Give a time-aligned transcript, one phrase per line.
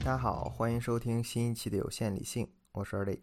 [0.00, 3.20] 大家好，欢迎收听新一期的有限理性，我是 Eric。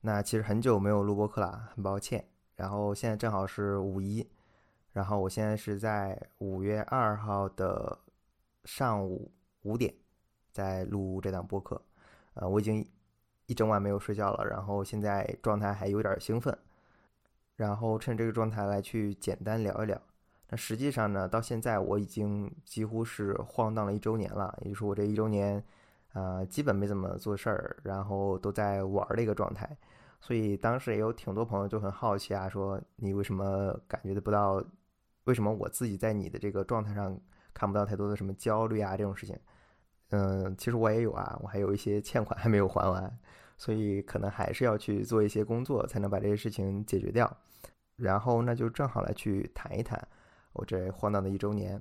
[0.00, 2.26] 那其实很久没有录播课了，很抱歉。
[2.56, 4.28] 然后现在正好是五一，
[4.92, 7.96] 然后我现在是在五月二号的
[8.64, 9.30] 上午
[9.62, 9.94] 五点
[10.50, 11.80] 在录这档播客。
[12.34, 12.84] 呃，我已经
[13.46, 16.58] 一整晚没有睡觉了，然后现在状态还有点兴奋，
[17.54, 19.98] 然后趁这个状态来去简单聊一聊。
[20.48, 25.64] 那实际上呢，到现在我已经几乎是晃荡了一周年了，也就是我这一周年。
[26.12, 29.76] 呃，基本没怎么做事儿，然后都在玩的一个状态，
[30.20, 34.62] 所以当时也有挺多朋友就很好奇啊，说你为什么感觉得不到？
[35.24, 37.16] 为什么我自己在你的这个状态上
[37.52, 39.38] 看不到太多的什么焦虑啊这种事情？
[40.08, 43.18] 嗯，其实我也有啊，我还有一些欠款还没有还完，
[43.56, 47.30] 所以可能还是要去做一些工作才能把这些事情解决掉。
[47.96, 50.08] 然后那就正好来去谈一谈
[50.54, 51.80] 我这晃荡的一周年。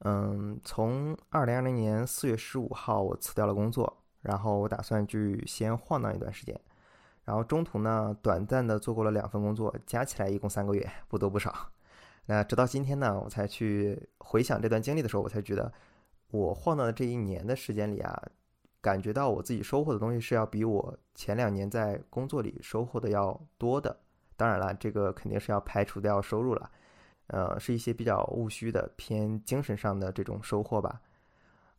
[0.00, 6.60] 嗯，从二零二零年四月十五号，我辞掉了工作，然后我打算去先晃荡一段时间，
[7.24, 11.52] 然后中途呢，短暂的做过了两份工作，加起来一共三个月，不多不少。
[12.26, 15.72] 那直到今天呢，我才去回想这段经历的时候，我才觉得，
[16.30, 18.22] 我晃荡的这一年的时间里啊，
[18.80, 23.98] 感觉到我自己收获的东西是要比我前两年在工作里收获的要多的。
[24.36, 26.70] 当然了，这个肯定是要排除掉收入了。
[27.28, 31.00] 呃，是一些比较务虚的、偏精神上的这种收获吧。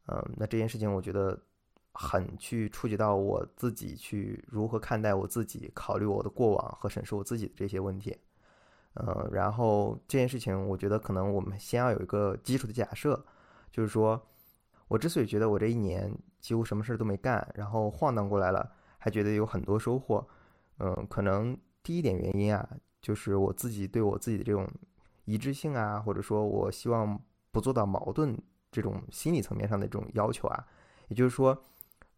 [0.07, 1.39] 嗯，那这件事情我觉得
[1.93, 8.15] 很去触及到我自己去如何看待我自己、考虑我的过往和审视我自己的这些问题。
[8.93, 13.23] 嗯，然后这件事情，我觉得可能我们先要有一个基础的假设，
[13.71, 14.21] 就是说
[14.87, 20.27] 我之所以觉得我这一年几乎什么事都没干，然后晃荡过来了，还觉得有很多收获。
[20.77, 22.69] 嗯，可能第一点原因啊，
[23.01, 24.67] 就是我自己对我自己的这种。
[25.29, 27.19] 一致性啊，或者说我希望
[27.51, 28.35] 不做到矛盾
[28.71, 30.65] 这种心理层面上的这种要求啊，
[31.07, 31.55] 也就是说，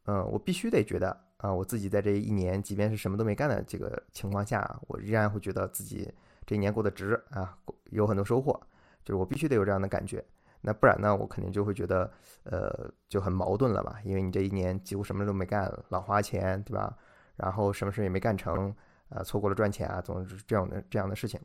[0.06, 6.10] 嗯，我必须得觉得啊，我自己在这一年，即便是什么都没干的这个情况下，我依然会觉得自己
[6.46, 7.58] 这一年过得值啊，
[7.90, 8.58] 有很多收获，
[9.04, 10.24] 就是我必须得有这样的感觉。
[10.62, 12.10] 那不然呢，我肯定就会觉得，
[12.44, 16.96] 呃，就很矛盾了嘛，因为你这一年几乎什么都没干，老花钱，对吧？
[17.36, 18.74] 然后什么事也没干成，
[19.10, 21.42] 啊，错过了赚钱啊，总是这样的这样的事情。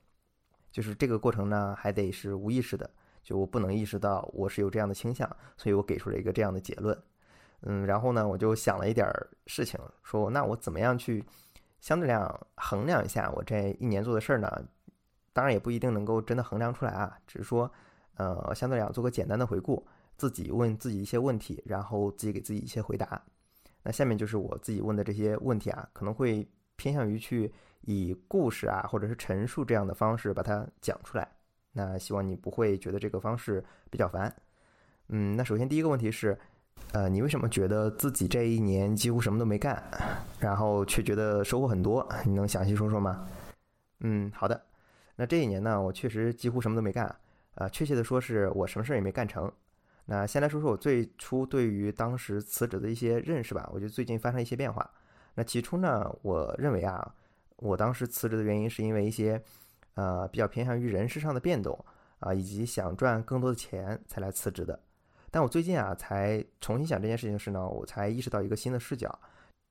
[0.77, 2.91] 就是这个过程呢，还得是无意识的，
[3.23, 5.27] 就我不能意识到我是有这样的倾向，
[5.57, 6.95] 所以我给出了一个这样的结论。
[7.63, 9.11] 嗯，然后呢，我就想了一点
[9.47, 11.25] 事情，说那我怎么样去
[11.81, 14.69] 相对量衡量一下我这一年做的事儿呢？
[15.33, 17.73] 当然也不一定能够真的衡量出来啊，只是说，
[18.17, 19.83] 呃，相对量做个简单的回顾，
[20.19, 23.25] 自己问自己一些问题，然后自己给自己一些回答。
[23.83, 27.51] 那下面就是我自己问的这些问题啊，可能会偏向于去。
[27.83, 31.29] 以故事啊，或者是陈述这样的方式把它讲出来，
[31.73, 34.35] 那希望你不会觉得这个方式比较烦。
[35.09, 36.37] 嗯，那首先第一个问题是，
[36.93, 39.81] 呃，你为什么觉得自己这一年几乎什么都没干，
[40.41, 42.05] 然后却觉得收获很多？
[42.25, 43.29] 你能详细说说吗？
[44.01, 44.61] 嗯，好的。
[45.15, 47.15] 那这一年呢，我确实几乎什么都没干，
[47.55, 49.51] 呃，确切的说是我什么事儿也没干成。
[50.07, 53.71] 那先来说说我最初对于当时辞职的一些认识吧。
[53.73, 54.91] 我觉得最近发生一些变化。
[55.35, 57.15] 那起初呢，我认为啊。
[57.57, 59.43] 我当时辞职的原因是因为一些，
[59.95, 61.83] 呃，比较偏向于人事上的变动
[62.19, 64.79] 啊，以及想赚更多的钱才来辞职的。
[65.31, 69.19] 但我最近啊，才重新想这件事情时呢，我才意识到一个新的视角。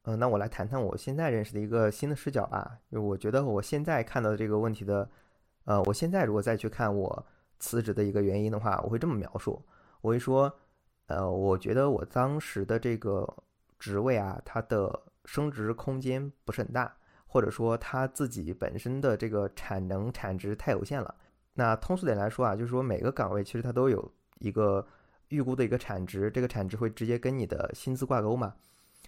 [0.03, 2.77] 嗯，那我来谈谈我现在认识的一个新的视角吧。
[2.91, 5.09] 就我觉得我现在看到的这个问题的，
[5.63, 7.25] 呃，我现在如果再去看我
[7.59, 9.59] 辞职的一个原因的话，我会这么描述：
[10.01, 10.53] 我会说，
[11.07, 13.27] 呃，我觉得我当时的这个
[13.79, 16.95] 职位啊，它的升职空间不是很大。
[17.27, 21.13] 或者说他自己本身的这个产能产值太有限了。
[21.53, 24.85] 那通俗点来说啊，就是说每个岗位其实它都有一个
[25.29, 28.53] 预估的一个产值，这个产值会直接跟你的薪资挂钩嘛。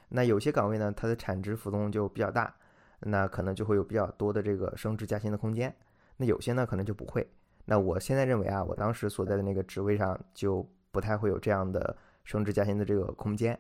[0.10, 2.56] 那有些岗位呢，它的产值浮动就比较大，
[3.02, 5.76] 那可能就会有比较多的这个升职加薪的空间。
[6.16, 7.30] 那有些呢，可能就不会。
[7.66, 13.60] 那我现在认为啊，我当时所在的那个职位上就不太会有这样的升职加薪的这个空间。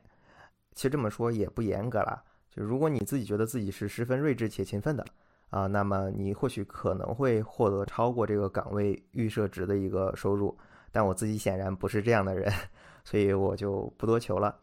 [0.73, 2.23] 其实这么说也不严格了。
[2.49, 5.05] 就如果你自己觉得自己是十分睿智且勤奋的
[5.49, 10.57] 啊，那么你或许可能会获得超过这个岗位预设值的一个收入。
[10.91, 12.51] 但我自己显然不是这样的人，
[13.03, 14.57] 所以我就不多求了。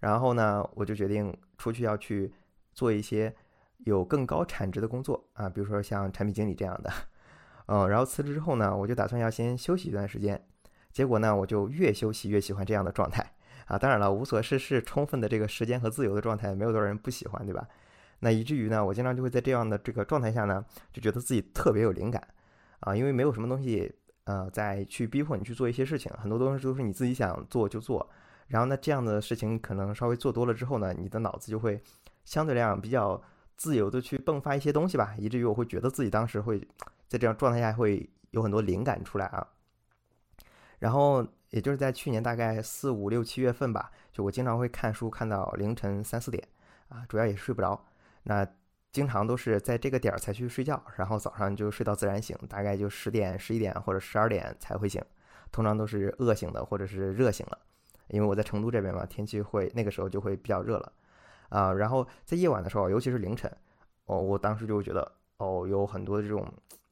[0.00, 2.32] 然后呢，我就决定出去要去
[2.72, 3.34] 做一些
[3.78, 6.92] 有更高产值的工作啊，比如说像产品经理这样的。
[7.66, 10.44] 嗯，然后辞职之后呢，我就打算要先休息一段时间。
[10.92, 13.32] 结果呢，我就越休息越喜欢这样的状态。
[13.68, 17.68] 啊，当然了，无所事事、充分的这个时间和自由的状态，没有多少人不喜欢，对吧？
[18.20, 22.26] 那以至于呢，我经常就会在这样的这个状态下呢，就觉得自己特别有灵感，
[22.80, 23.94] 啊，因为没有什么东西，
[24.24, 28.10] 呃，在去逼迫你去做一些事情，很多东西都是你自己想做就做，
[28.48, 31.80] 然后呢，这样的事情可能稍微做多了之后呢，你的脑子就会
[32.24, 33.22] 相对来讲比较
[33.56, 36.58] 自由的去迸发一些东西吧，以至于我会觉得自己当时会
[37.06, 39.46] 在这样状态下会有很多灵感出来啊。
[40.78, 46.46] 然后也就是在去年大概四五六七月份吧，就我经常会看书看到凌晨三四点
[46.88, 47.84] 啊，主要也睡不着。
[48.24, 48.46] 那
[48.92, 55.02] 经常都是在这个点儿才去睡觉，然后早上就睡到自然醒，大概就十点、十一点或者十二点才会醒，
[55.52, 57.58] 通常都是饿醒的或者是热醒了，
[58.08, 60.92] 因为我在成都这边嘛，天气会那个时候就会比较热了，
[61.50, 63.50] 啊，然后在夜晚的时候，尤其是凌晨，
[64.06, 66.46] 哦，我当时就觉得哦，有很多这种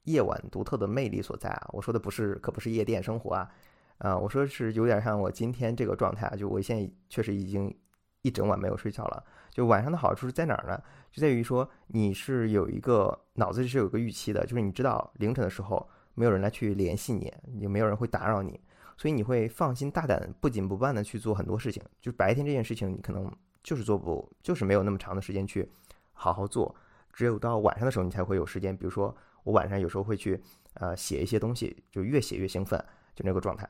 [0.04, 1.68] 夜晚独特的魅力所在啊。
[1.72, 3.50] 我说的不是，可不是夜店生活啊，
[3.98, 7.74] 啊，我说是有点像我今天这个状态，就我现在确实已经
[8.22, 9.24] 一整晚没有睡觉了。
[9.50, 10.82] 就晚上的好处是在哪儿呢？
[11.10, 18.60] 就在于说你是有一个脑子里是有一个预期的，就是你知道凌晨的时候没有人来去联系你，也没有人会打扰你，
[18.98, 21.82] 所以你会放心大胆、不紧不慢的去做很多事情。
[22.02, 23.32] 就白天这件事情，你可能
[23.62, 25.66] 就是做不，就是没有那么长的时间去
[26.12, 26.74] 好好做，
[27.14, 28.76] 只有到晚上的时候你才会有时间。
[28.76, 30.38] 比如说我晚上有时候会去
[30.74, 32.78] 呃写一些东西，就越写越兴奋，
[33.14, 33.66] 就那个状态。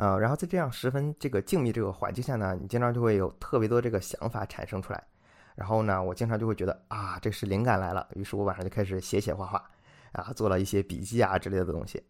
[0.00, 5.04] 呃，然后在这样十分这个静谧这个环境下呢，你经常就会有特别多这个想法产生出来。
[5.54, 9.62] 然后呢，我经常就会觉得啊，这是灵感来了，于是我晚上就开始写写画画，
[10.12, 12.02] 啊，做了一些笔记啊之类的东西。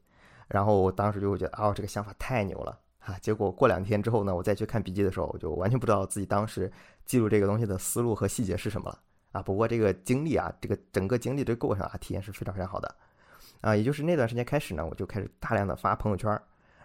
[0.46, 3.18] 然后我当时就会觉得，哦，这个想法太牛了啊！
[3.20, 6.70] 结果过两天之后呢，我再去看笔记的时候，我就完全不知道自己当时
[7.04, 8.98] 记录这个东西的思路和细节是什么了
[9.32, 9.42] 啊。
[9.42, 12.94] 不过这个经历啊，这个整个经历这个过程啊，体验是非常非常好的
[13.62, 13.74] 啊。
[13.74, 16.40] 也就是那段时间开始呢，我就开始大量的发朋友圈。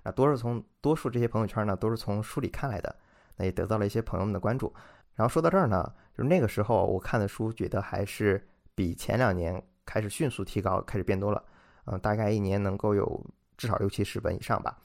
[0.06, 2.96] 啊多数从多数这些朋友圈呢，都是从书里看来的，
[3.36, 4.74] 那也得到了一些朋友们的关注。
[5.16, 11.44] 然后说到这儿呢，就是那个时候我看的书，觉得还是比前两年开始迅速提高，开始变多了。
[11.86, 13.26] 嗯，大概一年能够有
[13.58, 14.78] 至少六七十本以上吧。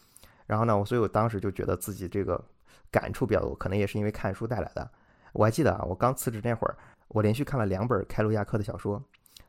[0.47, 2.43] 然后呢，我所以我当时就觉得自己这个
[2.91, 4.91] 感触比较多，可能也是因为看书带来的。
[5.33, 6.77] 我还记得啊，我刚辞职那会儿，
[7.09, 9.03] 我连续看了两本开路亚克的小说，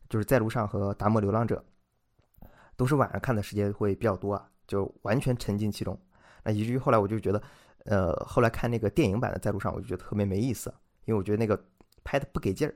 [0.10, 1.64] 就是在路上和达摩流浪者，
[2.76, 4.48] 都是晚上看的时间会比较多啊。
[4.72, 6.00] 就完全沉浸其中，
[6.46, 7.44] 那以至于后来我就觉得，
[7.84, 10.74] 呃，后来看那个电影版的《在路上》，我就觉得特别没意思，
[11.04, 11.62] 因为我觉得那个
[12.06, 12.74] 拍的不给劲儿，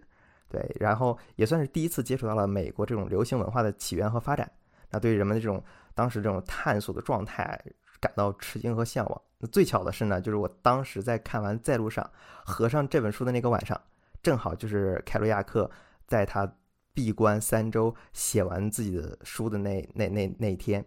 [0.49, 4.51] 对，然后也算是第一次接触到了美国这种流行文化的起源和发展，
[4.89, 5.63] 那对人们的这种
[5.93, 7.57] 当时这种探索的状态
[8.01, 9.21] 感到吃惊和向往。
[9.37, 12.03] 那最巧的是呢，就是我当时在看完《在路上》
[12.43, 13.79] 合上这本书的那个晚上，
[14.21, 15.71] 正好就是凯罗亚克
[16.07, 16.51] 在他
[16.93, 20.85] 闭关三周写完自己的书的那那那那一天。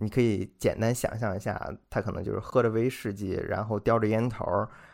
[0.00, 1.60] 你可以简单想象一下，
[1.90, 4.46] 他可能就是喝着威士忌，然后叼着烟头，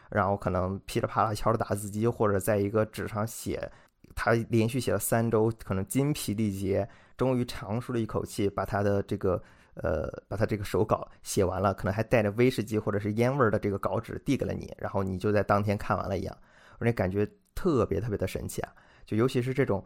[0.08, 3.70] 然后可能噼里啪啦敲着打字机，或者在一个纸上写。
[4.14, 9.42] 他连续写了三周，可能筋疲力竭，终于长舒了一口气，把他的这个
[9.74, 16.34] 呃，把他这个手稿写完了，可能还带着威士忌或者是烟味的这个稿纸递给了你，然后你就在当天看完了一样。
[16.78, 18.72] 我那感觉特别特别的神奇啊！
[19.04, 19.84] 就尤其是这种。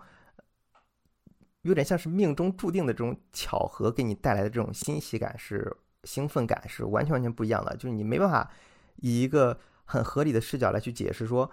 [1.69, 8.51] 有点像是命中注定的这种巧合给你带来的这种欣喜感是兴奋感是完全完全不一样的，就是你没办法
[8.97, 11.51] 以一个很合理的视角来去解释说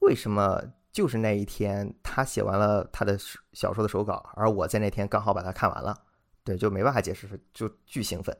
[0.00, 3.18] 为什么就是那一天他写完了他的
[3.52, 5.94] 小说的手稿，而我在那天刚好把它看完了，
[6.42, 8.34] 对，就没办法解释，就巨兴奋。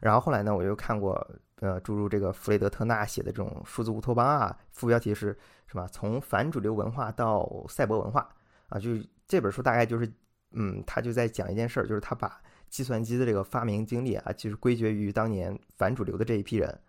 [0.00, 1.28] 然后后来呢，我又看过
[1.60, 5.88] 呃诸如这个弗雷德特纳写的这种数字乌托邦啊，副标题是什么？
[5.88, 8.28] 从反主流文化到赛博文化
[8.68, 8.90] 啊，就
[9.26, 10.12] 这本书大概就是。
[10.54, 16.80] 嗯，他就在讲一件事儿，就是他把计算机的这个发明经历啊，就是归结于当年反主流的这一批人，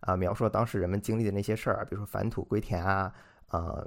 [0.00, 3.12] 啊，描述了当时人们经历的那些事儿，比如说返土归田啊，
[3.48, 3.86] 呃，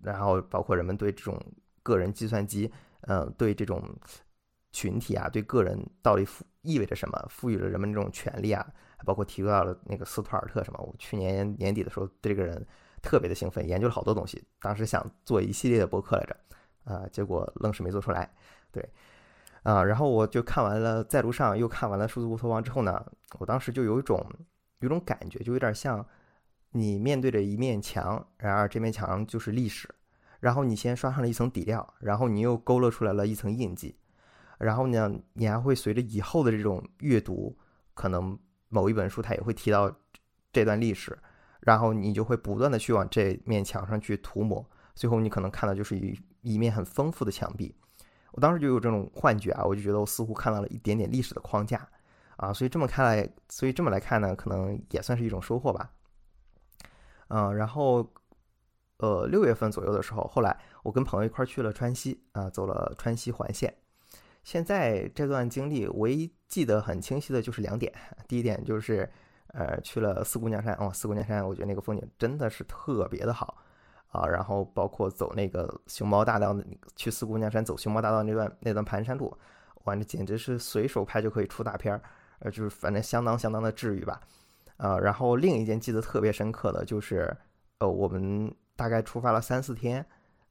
[0.00, 1.40] 然后包括人们对这种
[1.82, 2.70] 个人计算机，
[3.02, 3.82] 嗯，对这种
[4.72, 8.66] 群体啊，对个人到底赋意味着什么，赋予了人们这种权利啊，
[9.04, 10.78] 包括提到了那个斯图尔特什么。
[10.80, 12.66] 我去年年底的时候对这个人
[13.00, 16.36] 特别的兴奋，研究了好多东西，当时想做一系列的博客来着，
[16.92, 18.30] 啊，结果愣是没做出来。
[18.70, 18.88] 对，
[19.62, 23.04] 啊，然后我就看完了在路上，又看完了数字乌托邦之后呢，
[23.38, 24.24] 我当时就有一种，
[24.80, 26.06] 有种感觉，就有点像
[26.72, 29.88] 你面对着一面墙，然而这面墙就是历史，
[30.40, 33.96] 然后你先刷上了一层底料，然后你又勾勒出来了一层印记，
[34.58, 37.56] 然后呢，你还会随着以后的这种阅读，
[37.94, 39.90] 可能某一本书它也会提到
[40.52, 41.18] 这段历史，
[41.60, 47.74] 然后你就会不断的去往这面墙上去涂抹，最后你可能看到就是一一面很丰富的墙壁。
[48.32, 51.88] 我当时就有这种幻觉啊，我就觉得我似乎看到了一点点历史的框架，
[52.36, 55.90] 啊，所以这么看来，所以这么来看呢，可能也算是一种收获吧。
[57.28, 58.08] 嗯，然后，
[58.98, 63.74] 呃，六月份左右的时候，后来我跟朋友一块去了川西啊，走了川西环线。
[64.44, 67.92] 现在这段经历，唯一记得很清晰的就是两点，
[68.26, 69.10] 第一点就是，
[69.48, 70.72] 呃，去了四姑娘山。
[70.76, 73.58] 哦，四姑娘山，我觉得那个风景真的是特别的好
[74.08, 74.26] 啊。
[74.26, 76.56] 然后包括走那个熊猫大道，
[76.96, 79.36] 去四姑娘山走熊猫大道那段那段盘山路，
[79.84, 82.02] 哇，那简直是随手拍就可以出大片儿，
[82.40, 84.20] 呃，就是反正相当相当的治愈吧。
[84.76, 87.36] 啊，然后另一件记得特别深刻的就是，
[87.78, 90.06] 呃，我们大概出发了三四天，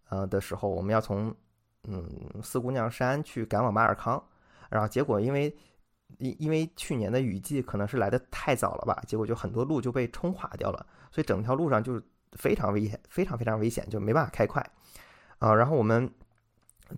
[0.10, 1.34] 呃的时候，我们要从
[1.84, 2.06] 嗯
[2.44, 4.22] 四姑娘山去赶往马尔康，
[4.70, 5.56] 然后结果因为
[6.18, 12.02] 因因为去年的雨季可能是来的太早了吧，结果就很多路就被冲垮掉了，所以整条路上就
[12.34, 14.62] 非常危险，非常非常危险，就没办法开快，
[15.40, 16.12] 啊，然后我们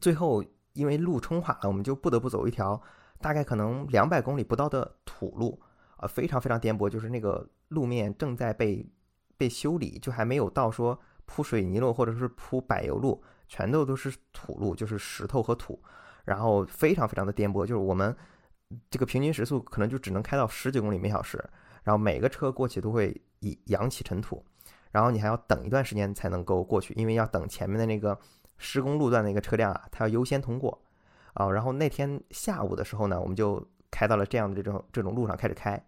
[0.02, 0.44] 最后
[0.74, 2.82] 因为路冲垮了，我们就不得不走一条
[3.20, 5.62] 大概可能两百公里不到的土路。
[6.02, 8.90] 啊，非常非常颠簸，就是那个路面正在被
[9.36, 15.78] 被修理，就还没有到说铺水泥路或者是铺柏油路，全都都是土路，就是石头和土，
[16.24, 18.16] 然后非常非常的颠簸，就是我们
[18.90, 21.38] 这个平均时速可能就只能开到十几公里每小时，
[21.84, 23.22] 然后每个车过去都会
[23.66, 24.42] 扬起尘土，
[24.92, 28.18] 然后你还要等一段时间才能够过去，因为要等前面的那个
[28.58, 30.82] 施工路段的一个车辆啊，它要优先通过
[31.34, 31.50] 啊。
[31.50, 35.82] 然后那天下午的时候呢，我们就开到了这样的这种这种路上开始开。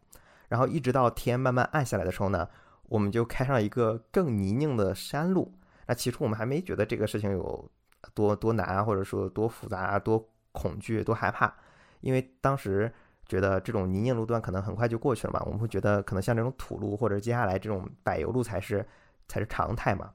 [0.48, 2.48] 然后一直到天慢慢暗下来的时候呢，
[2.84, 5.52] 我们就开上一个更泥泞的山路。
[5.88, 7.70] 那起初我们还没觉得这个事情有
[8.14, 11.54] 多多难啊，或者说多复杂、多恐惧、多害怕，
[12.02, 12.94] 因为当时
[13.32, 15.42] 觉得这种泥泞路段可能很快就过去了嘛。
[15.46, 18.86] 我们会觉得可能像这种土路或者接下来这种柏油路才是
[19.28, 20.12] 才是常态嘛。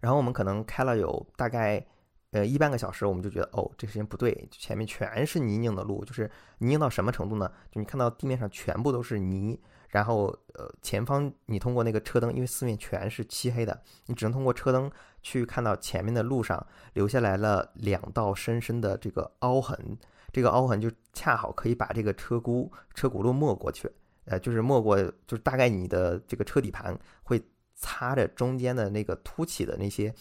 [0.00, 1.86] 然后我们可能开了有大概。
[2.32, 7.50] 呃，一半个小时，我们就觉得哦，这时间不对，前面全是泥泞的路，就是泥泞到什么程度呢？
[7.70, 14.90] 就你看到地面上全部都是泥，然后呃，前方你通过那个车灯，因为四面全是漆黑的，你只能通过车灯
[15.22, 19.96] 去看到前面的路上留下来了两道深深的这个凹痕，
[20.36, 23.90] 这个凹痕就恰好可以把这个车轱车轱辘没过去，
[24.26, 27.42] 呃，就是没过，就是大概你的这个车底盘会
[27.74, 30.14] 擦着中间的那个凸起的那些。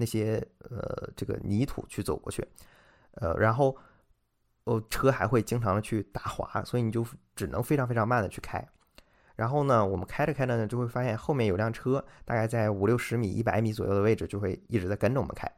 [0.00, 2.46] 那些呃，这个泥土去走过去，
[3.14, 3.76] 呃，然后
[4.62, 8.64] 哦，车还会经常的去打滑，所以你就只能非常非常慢的去开。
[9.34, 15.50] 然后呢，我们开着开着呢，就会发现后面有辆车，大概在五六十米、一百米左右的位置，就会一直在跟着我们开。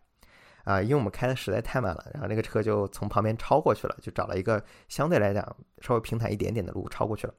[0.64, 7.34] 啊，因为我们开的实在太慢了，然后那个车就从旁边超过去了，就找了一个相对来讲稍微平坦一点点的路超过去了。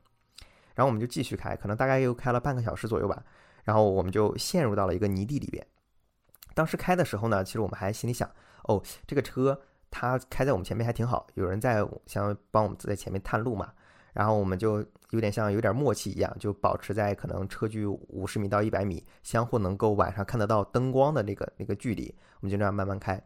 [0.74, 3.24] 然后我们就继续开，可能大概又开了半个小时左右吧，
[3.64, 5.66] 然后我们就陷入到了一个泥地里边。
[6.54, 8.30] 当时开的时候呢，其实我们还心里想，
[8.64, 13.74] 哦，这个车它开在我们前面还挺好，有人在想帮我们在前面探路嘛。
[14.14, 23.22] 然后我们就有点像有点默契一样，就保持在可能车距五十米到一百米，相互能够晚上看得到灯光的那个那个距离，我们就这样慢慢开。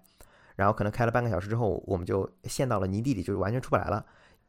[0.56, 4.06] 然后可能开了半个小时之后，我们就陷到了泥地里，就是完全出不来了。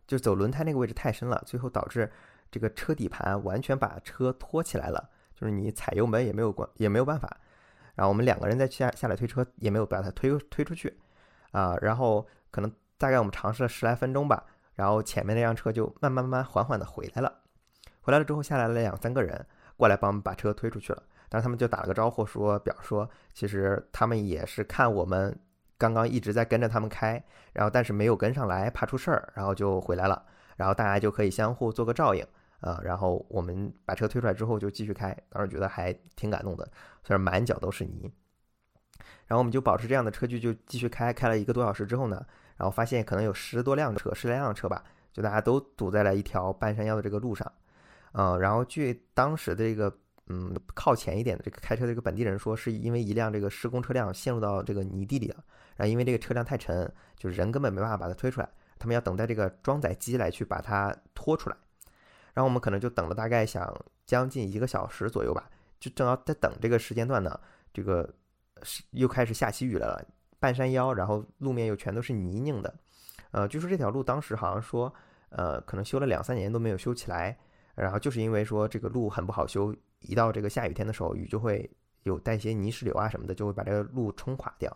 [0.06, 2.08] 就走轮胎那个位置太深了，最后导致
[2.50, 7.36] 这个车底盘完全把车拖起来了，就是你踩油门也没有关也没有办法。
[7.96, 10.96] 然后我们两个人再下下来推车，也没有把它推推出去，
[11.50, 14.44] 啊，然后可能大概我们尝试了十来分钟吧，
[14.76, 17.40] 然后前面那辆车就慢慢慢慢缓缓的回来了，
[18.00, 19.44] 回来了之后下来了两三个人
[19.76, 25.36] 过来帮我们把车推出去了，但是他们就打了个招呼说，表说其实他们也是看我们
[25.76, 27.20] 刚刚一直在跟着他们开，
[27.52, 30.24] 然后但是没有跟上来，怕出事儿，然后就回来了，
[30.56, 32.24] 然后大家就可以相互做个照应。
[32.60, 36.66] 啊，然后我们把车推出来之后就继续开，当时觉得还挺感动的，
[37.04, 38.10] 虽然满脚都是泥。
[39.26, 42.24] 然后我们就保持这样的车距就继续开，开了一个多小时之后呢，
[42.56, 44.82] 然后发现可能有十多辆车，十来辆车吧，
[45.12, 47.50] 就大家都堵在了一条半山腰的这个路上。
[48.12, 49.94] 嗯，然后据当时的这个
[50.28, 55.44] 嗯靠前一点的这个开车的这个本地人说，是因为一辆这个施工车辆陷入到这个泥地里了，
[55.76, 58.48] 然后因为这个车辆太沉，就是人根本没办法把它推出来，
[58.78, 61.56] 他们要等待这个装载机来去把它拖出来。
[62.32, 63.74] 然后我们可能就等了大概想
[64.06, 65.48] 将近一个小时左右吧，
[65.78, 67.38] 就正要在等这个时间段呢，
[67.72, 68.08] 这个
[68.62, 70.02] 是又开始下起雨来了，
[70.46, 72.72] 半山腰，然后路面又全都是泥泞的，
[73.32, 74.94] 呃，据说这条路当时好像说，
[75.30, 77.36] 呃，可能修了两三年都没有修起来，
[77.74, 81.68] 然后就是因为说这个路很不好修，一到这个下雨天的时候，雨就会
[82.04, 84.70] 有带些泥石流啊什么的，就会把这个路冲垮掉，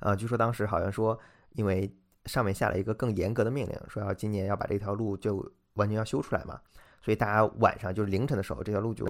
[0.00, 1.18] 呃，据说当时好像说，
[1.52, 1.90] 因为
[2.26, 5.50] 上面下了一个更严格的命令，说要今年要把这条路就。
[5.74, 6.60] 完全要修出来嘛，
[7.02, 9.04] 所以大家晚上就是凌晨的时候，这条路就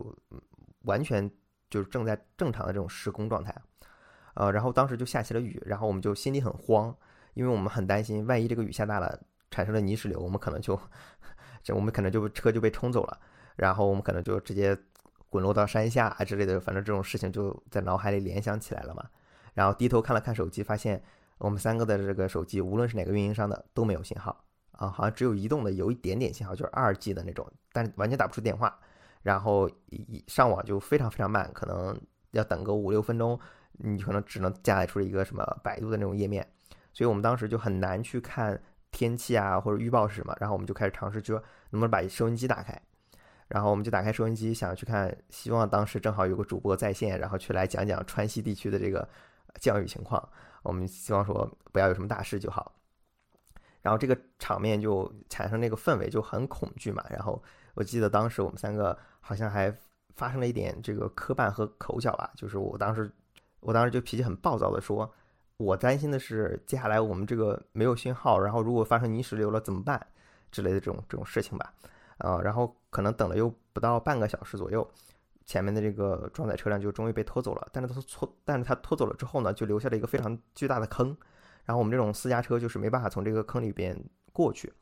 [0.86, 1.30] 完全
[1.68, 3.54] 就是正在正常的这种施工状态，
[4.34, 6.94] 呃，然后当时就下起了雨，然后我们就心里很慌，
[7.34, 9.18] 因为我们很担心，万一这个雨下大了，
[9.50, 10.78] 产生了泥石流，我们可能就，
[11.62, 13.18] 这我们可能就车就被冲走了，
[13.56, 14.76] 然后我们可能就直接
[15.30, 19.04] 滚落到山下啊之类的，反正这种事情就在脑海里联想起来了嘛，
[19.54, 21.02] 然后低头看了看手机，发现
[21.38, 24.44] 我们三个的这个手机，无论是哪个运营商的都没有信号。
[24.76, 28.76] 啊，好像只有移动的有一点点信号，就是二 G 的那种，但完全打不出电话。
[29.22, 31.96] 然后一上网就非常非常慢，可能
[32.32, 33.38] 要等个五六分钟，
[33.78, 36.46] 你可能只能加载出一个什么百度的那种页面。
[36.92, 40.36] 所以我们当时就很难去看天气啊或者预报是什么。
[40.40, 42.80] 然后我们就开始尝试，就说能不能把收音机打开。
[43.48, 49.06] 然后我们就打开收音机，想去看，希望当时正好有个主播在线，然后去来讲讲川西地区的这个
[49.60, 50.26] 降雨情况。
[50.62, 52.74] 我们希望说不要有什么大事就好。
[53.82, 57.04] 然后这个场面就产生那个氛围就很恐惧嘛。
[57.10, 57.40] 然后
[57.74, 59.70] 我记得当时我们三个好像还
[60.16, 62.32] 发生了一点这个磕绊和口角吧。
[62.34, 63.12] 就是我当时，
[63.64, 65.10] 我当时就脾气很暴躁的说，
[65.56, 70.06] 我担心的是接下来我们这个没有信号，然后如果发生泥石流了怎么办
[70.52, 71.72] 之类的这种这种事情吧。
[72.18, 74.88] 啊，然后可能等了又不到半个小时左右，
[75.44, 77.68] 前面的这个装载车辆就终于被拖走了。
[77.72, 81.16] 但是它拖，但是它拖走了之后呢，就留下了一个非常巨大的坑。
[81.64, 83.98] 然后我们这种私家车就是没办法从这个坑里边
[84.32, 84.72] 过去，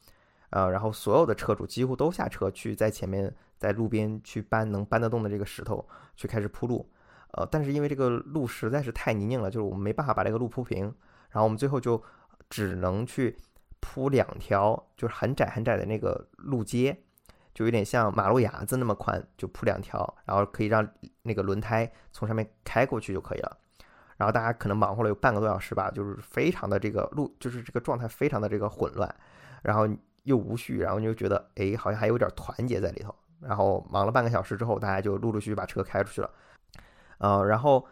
[0.50, 6.86] 呃，然后所有的车主几乎都下车去在前面在路边去搬能搬得动的这个石头去开始铺路，
[7.32, 10.84] 呃，但是因为这个路实在是太泥泞了，就是我们没办法把这个路铺平，
[11.30, 12.02] 然后我们最后就
[12.50, 13.36] 只能去
[13.80, 16.96] 铺两条就是很窄很窄的那个路街，
[17.54, 20.86] 就有点像马路牙子那么宽，就铺两条，然后可以让
[21.22, 23.58] 那个轮胎从上面开过去就可以了。
[24.18, 29.12] 然后大家可能忙活了有半个多小时吧，就是非常的这个路，就是这个状态非常的这个混乱，
[29.62, 29.88] 然后
[30.24, 33.12] 又无序，然后你就觉得哎，好像还有点团结在里头。
[33.40, 36.30] 然后忙了半个小时之后，大家就陆陆续续把车开出去了，
[37.22, 37.86] 呃，然后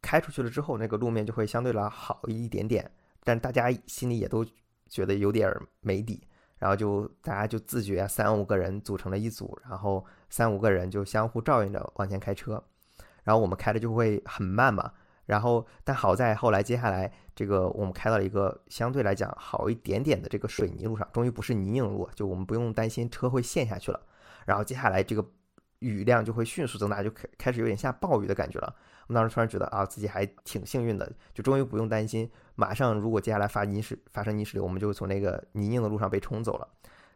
[0.00, 2.90] 开出去了之后，那个路面就会相对来好一点点，
[3.22, 4.42] 但大家心里也都
[4.88, 6.26] 觉得有点没底，
[6.58, 12.64] 然后就大家就自觉三五个人组成了一组，然后三五个人就相互照应着往前开车，
[13.22, 14.92] 然后我们开的就会很慢嘛。
[15.26, 24.00] 然后，但好在后来接下来这个我们开到了一个相对来讲好一点点的这个水泥路上，终于不是泥泞路，就我们不用担心车会陷下去了。
[24.44, 25.26] 然后接下来这个
[25.80, 28.74] 雨量就会迅速增大，就开开始有点下暴雨的感觉了。
[29.06, 36.68] 我们当时突然觉得啊，自己还挺幸运的，就终于不用担心马上如果接下来发泥石发生泥石流，我们就会从那个泥泞的路上被冲走了。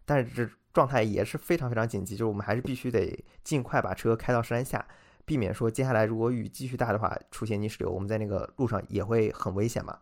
[0.04, 4.86] 但是这状态也是非常非常紧急，就是我们还是必须得尽快把车开到山下。
[5.24, 9.98] 避免说接下来如果雨继续大的话出现泥石流，我们在那个路上也会很危险嘛。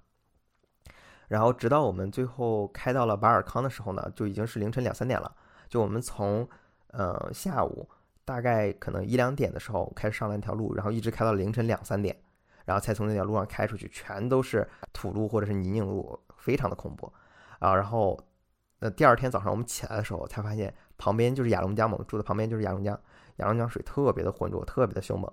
[1.28, 5.34] 然后直到我们最后开到了巴尔康的时候呢，就已经是凌晨两三点了。
[5.68, 6.48] 就我们从
[6.92, 7.88] 呃下午
[8.26, 12.14] 大概可能一两点的时候开始上了那条路，然后一直开到凌晨两三点，
[12.66, 17.10] 然后才从那条路上开出去，全都是土路或者是泥泞路，非常的恐怖
[17.60, 17.74] 啊。
[17.74, 18.18] 然后
[18.80, 23.00] 那第二天早上我们起来的时候才发现旁边就是雅龙江嘛，我们住的旁边就是雅龙江。
[23.36, 25.30] 雅龙江水特别的浑浊，特别的凶猛，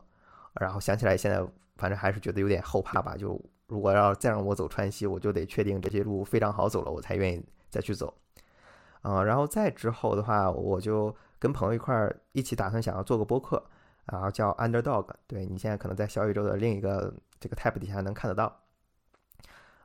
[0.59, 1.41] 然后想起来现在
[1.77, 3.15] 反正还是觉得有点后怕吧。
[3.15, 8.13] 就如果要再让我走川西，我就得确定这些路非常好走了，我才愿意再去走。
[9.01, 13.61] 啊，然后再之后的话，我就跟朋友一块儿一起打算想要做个播客，
[14.05, 15.09] 然后叫 Underdog。
[15.27, 18.61] 对你现在可能在小宇宙的另一个这个 tab 底下能看得到。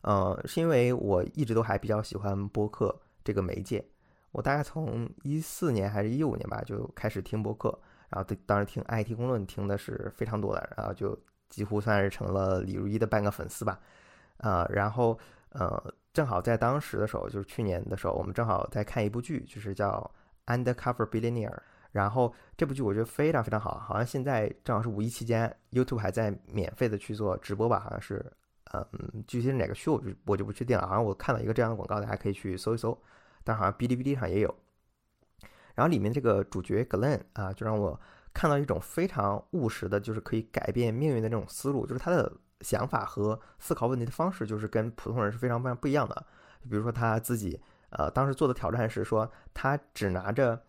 [0.02, 3.84] 嗯，是因为我一直都还比较喜欢播客这个媒介，
[4.30, 7.76] 我大概从一四年还是一五年吧就开始听播客。
[8.08, 11.18] 然后当时听 IT 公论听的是非常多的，然后就
[11.50, 13.80] 几乎算是成了李如一的半个粉丝吧，
[14.36, 15.18] 啊，然后
[15.50, 20.10] 呃，正好在当时的时候，就是去年的时候，我们正好在看一部剧，就是叫
[20.48, 21.50] 《Undercover Billionaire》，
[21.92, 28.24] 然后这部剧我觉得非常非常好，好像现在正好是五一期间，YouTube 还在免费的去做直播吧，好像是，
[28.72, 33.00] 嗯，具体是哪个区我就我就不确定了，好像我看到一个这样的广告，大家可以去搜一搜，
[33.44, 34.54] 但好像哔哩哔哩上也有。
[35.74, 37.98] 然后里面这个主角 Glen 啊，就让我
[38.34, 42.32] 看到一种非常务实的，就是可以改变命运的这种思路，就是他的
[42.62, 46.26] 想法和思考问题的方式，就是跟普通人是非常非常不一样的。
[46.68, 50.60] 比如说他自己，呃，当时做的挑战是说，他只拿着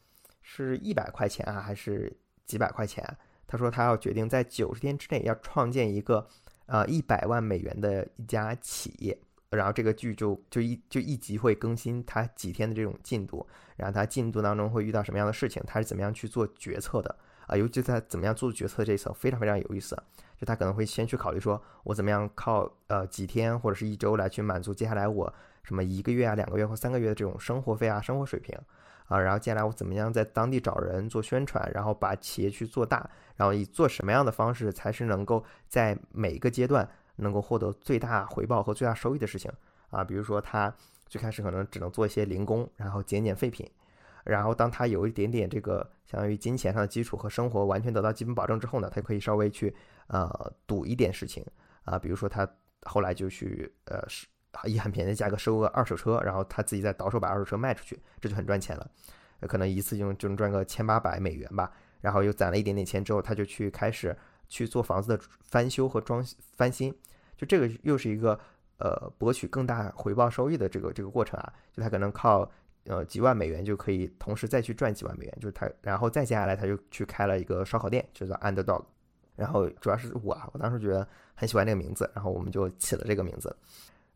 [0.41, 3.03] 是一百块钱啊，还是几百块钱？
[3.45, 6.27] 他说他要决定在九十天之内要创建一个，
[6.67, 9.17] 呃，一百万美元的一家企业。
[9.49, 13.43] 然后这个剧就就一就一集会更新他几天的这种进度，
[13.75, 17.15] 然后他进度当中会遇到什么样的事情，他是怎么样去做决策的
[17.47, 17.57] 啊？
[17.57, 19.97] 尤其在怎么样做决策这一层非常非常有意思。
[20.37, 25.33] 就他可能会先去考虑说，我怎么样靠呃几天或者是一周来去满足接下来我
[25.69, 28.57] 什么一个月啊、两个月或三个月的这种生活费啊、生活水平
[29.05, 36.89] 啊，然后接下来我怎么样在当地找人做宣传，然后把企业去做大，然后以做什么样的方式才是能够在每一个阶段。
[37.21, 39.51] 能够获得最大回报和最大收益的事情
[39.89, 40.73] 啊，比如说他
[41.05, 43.69] 最开始可能只能做一些零工，然后减减废品，
[44.23, 49.75] 然后当他有一点点这个相当于金钱上的基础和生活完全得到基本保证之后呢，他可以稍微去
[50.07, 50.29] 呃
[50.65, 51.45] 赌一点事情
[51.83, 52.49] 啊，比如说他
[52.83, 54.25] 后来就去呃是
[54.65, 58.89] 以很便宜的价格收个二手车，然后他自己再倒手把二手车卖出去，这就很赚钱了。
[59.47, 61.71] 可能一次就就能赚个千八百美元吧。
[62.01, 64.15] 然后又攒了一点点钱之后，他就去开始
[64.47, 66.23] 去做房子的翻修和装
[66.55, 66.93] 翻新。
[67.37, 68.39] 就这个又是一个
[68.77, 71.53] 呃博取更大回报收益的这个这个过程啊。
[71.73, 72.49] 就他可能靠
[72.85, 75.37] 呃几万美元就可以同时再去赚几万美元。
[75.39, 78.83] 就是他，然后再接下来他就去开了一个烧烤店，就叫 Underdog。
[79.35, 83.55] 然后主要是我，我当时觉得很喜欢这个名字，然后我们就起了这个名字。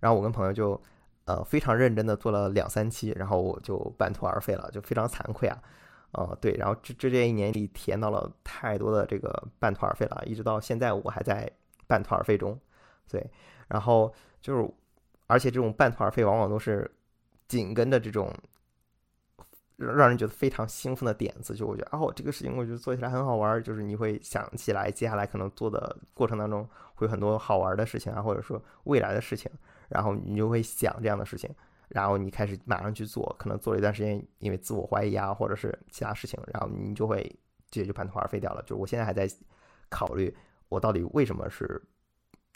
[0.03, 0.77] 然后我跟朋友就，
[1.23, 5.57] 呃，非常认真的做了两三期，然后我就半途而废了，就非常惭愧啊，
[6.11, 11.49] 呃，对，然后这这这一年里体验到了太多的这个半途而废了，一直到现在我还在
[11.87, 12.59] 半途而废中，
[13.09, 13.25] 对，
[13.69, 14.69] 然后就是，
[15.27, 16.91] 而且这种半途而废往往都是
[17.47, 18.29] 紧跟着这种。
[19.77, 29.51] 让让人觉得非常兴奋的点子，就我觉得哦，这个事情我觉得做起来很好玩，就是你会想起来接下来可能做的过程当中会有很多好玩的事情啊，或者说未来的事情，
[29.89, 31.49] 然后你就会想这样的事情，
[31.89, 37.23] 然后你开始马上去做，可能做了一段时间，因为自我怀疑啊，或者是其他事情，然后你就会
[37.69, 38.63] 直接就半途而废掉了。
[38.63, 39.27] 就我现在还在
[39.89, 40.35] 考虑，
[40.69, 41.81] 我到底为什么是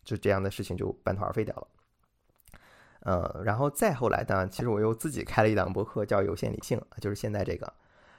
[0.03, 1.67] 就这样的事情就半途而废掉了。
[3.07, 7.71] 呃，然后再后来呢，其实我又自己开了一档博客，叫《有限理性》，就是现在这个，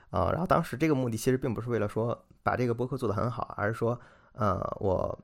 [0.09, 4.01] 呃，然后当时这个目的其实并不是为了说把这个博客做得很好，而是说，
[4.33, 5.19] 呃，我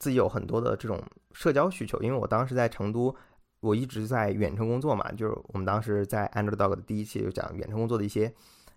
[0.00, 1.00] 自己有很多的这种
[1.30, 3.14] 社交需求，因为我当时在成都，
[3.60, 8.34] 我一直在远程工作嘛，就是我们当时在 Underdog 的第一期就讲远程工作的一些，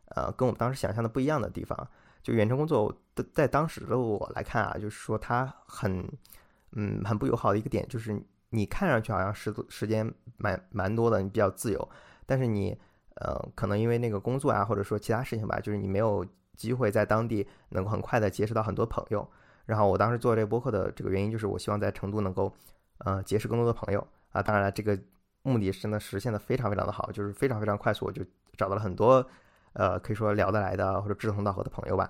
[0.10, 1.76] 呃，跟我们当时想象的不一样的地方，
[2.22, 6.08] 就远程工作的在当时的我来看啊，就是说它很，
[6.74, 8.22] 嗯，很不友好的一个点就是。
[8.50, 11.90] 你看上去好像时时间蛮蛮多的，你比较自由，
[12.26, 12.78] 但是你
[13.16, 19.28] 呃可能因为那个工作啊，或者说其他事情吧，就是你没有机会在当地能够很快的结识到很多朋友。
[19.66, 22.52] 然后我当时做这个播客的这个原因，就是我希望在成都能够
[23.00, 24.42] 呃结识更多的朋友啊。
[24.42, 24.98] 当然了，这个
[25.44, 28.24] 目的真的实现的非常非常的好，就是非常非常快速，我就
[28.56, 29.28] 找到了很多
[29.74, 32.10] 呃可以说聊得来的或者志同道合的朋友吧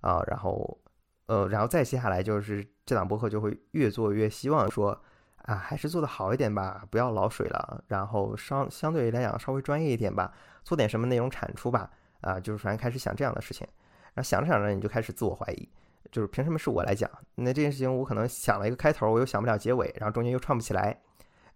[0.00, 0.22] 啊。
[0.28, 0.78] 然后
[1.26, 5.02] 呃然后再接下来就是这档播客就会越做越希望说。
[5.42, 7.82] 啊，还是做的好一点吧，不要老水了。
[7.88, 11.90] 然后相相对来讲稍微专业一点吧，做点什么内容产出吧。
[12.20, 13.66] 啊，就是反正开始想这样的事情。
[14.14, 15.68] 然后想着想着，你就开始自我怀疑，
[16.12, 17.10] 就是凭什么是我来讲？
[17.34, 20.96] 那这件事情我可能想了一个开头，我又想不了结尾，然后中间又串不起来，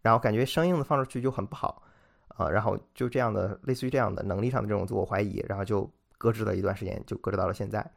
[0.02, 1.82] 然后感觉生硬的放出去就很不好。
[2.28, 7.88] 啊，然后就这样的类似于这样的能力上的这种自我怀疑，然后就搁置了一段时间，就搁置到了现在。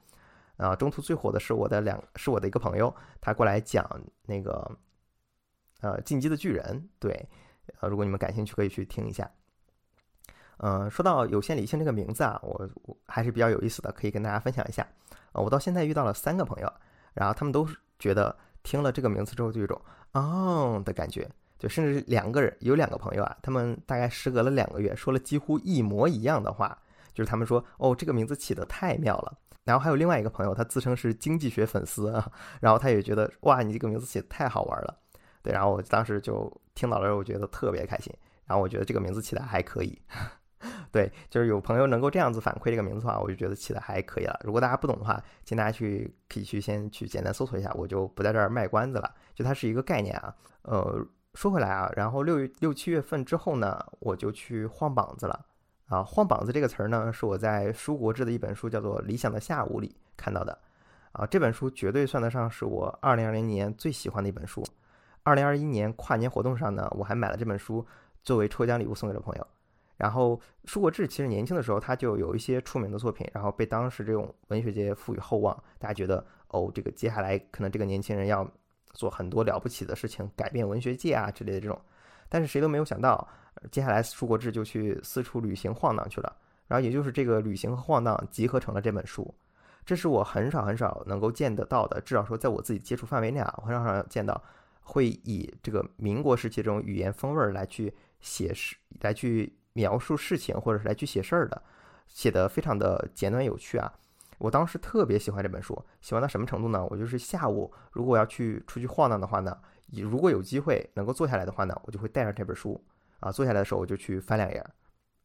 [0.57, 3.89] 啊，中途最火的是我的两，是我的一个朋友，他过来讲
[4.27, 4.69] 那个。
[5.81, 7.27] 呃，进击的巨人，对，
[7.79, 9.29] 呃，如果你们感兴趣，可以去听一下。
[10.57, 14.85] 嗯，说到有限理性这个名字啊，我我还是比较有意思的，可以跟大家分享一下。
[15.31, 16.73] 呃，我到现在遇到了三个朋友，
[17.13, 17.65] 然后他们都
[17.97, 26.77] 觉得听了这个名字之后就有种哦的感觉，就甚至两个人有两个朋友啊，他们大概时隔了两个月说了几乎一模一样的话，
[27.13, 29.37] 就是他们说哦这个名字起得太妙了。
[29.63, 34.97] 然后还有另外一个朋友，他自称是经济学粉丝啊，然后他也觉得哇你这个名字起得太好玩了。
[35.41, 38.13] 对，然后我当时就听到了，我觉得特别开心。
[38.45, 40.01] 然后我觉得这个名字起的还可以，
[40.91, 44.39] 对，就是有朋友能够这样子反馈这个名字的话，我就觉得起的还可以了。
[44.43, 49.13] 如果大家不懂的话，请大家去可以去先去简单搜索一下，我就不在这儿卖关子了。
[49.35, 50.35] 就它是一个概念啊。
[50.63, 55.45] 呃，说回来啊，然后六六七月份之后呢，我就去晃膀子了
[55.85, 56.03] 啊。
[56.03, 60.57] 晃膀子这个词儿呢，是我在书国志的一本书叫做《理想的下午》里看到的
[61.11, 61.23] 啊。
[61.27, 64.63] 这本书绝对算得上是我二零二零年最喜欢的一本书。
[65.29, 67.85] 二零二一年跨年活动上呢，我还买了这本书
[68.23, 69.47] 作为抽奖礼物送给了朋友。
[69.95, 78.49] 然后舒国志其实年轻的时候他就有一些出名的作品，然后被当时这种文学界赋予厚望，大家觉得哦，这个接下来可能这个年轻人要
[78.93, 81.79] 做很多了不起的事情，改变文学界啊之类的这种。
[82.27, 83.27] 但是谁都没有想到，
[83.69, 86.35] 接下来舒国志就去四处旅行晃荡去了。
[86.67, 89.33] 然后也就是这个旅行和晃荡集合成了这本书，
[89.85, 94.41] 这是我很少很少能够见得到的，至少说在我自己接触范围内啊，我很少很少见到。
[94.89, 101.61] 会以这个民国时期这种语言风味来去写事，来去描述事情，或者是来去写事儿的，
[102.07, 103.93] 写的非常的简短有趣啊！
[104.39, 106.83] 我当时特别喜欢这本书，喜欢到什么程度呢？
[106.89, 109.55] 我就是下午如果要去出去晃荡的话呢，
[109.91, 112.83] 如果有机会能够坐下来的话呢，我就会带上这本书
[113.19, 114.65] 啊，坐下来的时候我就去翻两页，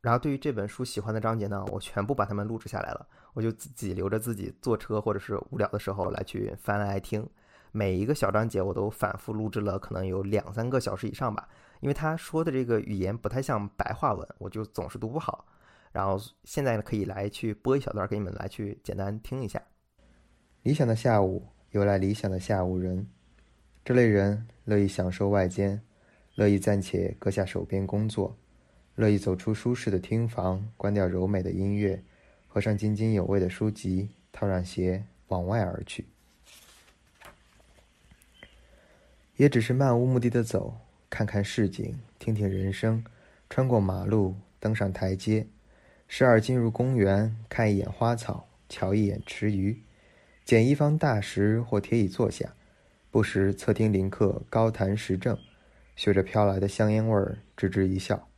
[0.02, 7.26] 然后对于这本书喜欢的章节呢，我全部把它们录制下来了，我就自己留着自己坐车或者是无聊的时候来去翻来听。
[7.76, 11.48] 每一个小章节我都反复录制了，可能有两三个小时以上吧，
[11.80, 15.44] 因为他说的这个语言不太像白话文，我就总是读不好。
[15.90, 19.60] 然后现在呢，可以来去播一小段给你们来去简单听一下。
[20.62, 23.04] 理想的下午，由来理想的下午人，
[23.84, 25.82] 这类人乐意享受外间，
[26.36, 28.38] 乐意暂且搁下手边工作，
[28.94, 32.00] 乐意走出舒适的厅房，关掉柔美的音乐，
[32.46, 36.06] 合上津津有味的书籍，套上鞋往外而去。
[39.36, 40.76] 也只是漫无目的的走，
[41.10, 43.04] 看看市井，听听人声，
[43.50, 45.46] 穿过马路，登上台阶，
[46.06, 49.82] 时而进入公园，看一眼花草，瞧一眼池鱼，
[50.44, 52.54] 捡一方大石或铁椅坐下。
[53.10, 55.36] 不时侧听林客高谈时政，
[55.96, 58.28] 嗅着飘来的香烟味儿，吱吱一笑。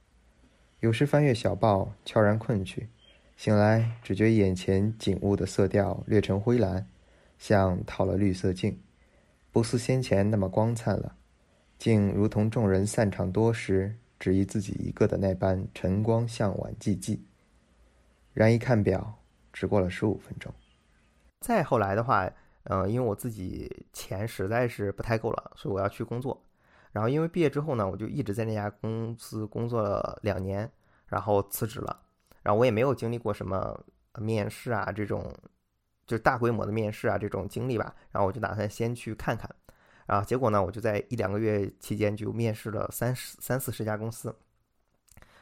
[0.81, 2.89] 有时翻阅小报，悄然困去，
[3.37, 6.87] 醒来只觉眼前景物的色调略成灰蓝，
[7.39, 8.79] 像套了绿色镜，
[9.57, 11.17] 不似先前那么光灿了，
[11.79, 17.21] 竟如同众人散场多时，只遗自己一个的那般晨光向晚寂寂。
[18.35, 19.15] 然一看表，
[19.55, 20.53] 只过了十五分钟。
[21.41, 22.31] 再后来的话。
[22.65, 26.39] 嗯，因为我自己钱实在是不太够了，所以我要去工作。
[26.93, 30.71] 然后因为毕业之后呢，我就一直在那家公司工作了两年，
[31.07, 31.99] 然后辞职了。
[32.43, 33.83] 然后我也没有经历过什么
[34.19, 35.33] 面试啊这种，
[36.07, 37.95] 就是大规模的面试啊这种经历吧。
[38.11, 39.49] 然后我就打算先去看看。
[40.07, 44.35] 然后结果呢，我就在一两个月期间就面试了三十三四十家公司。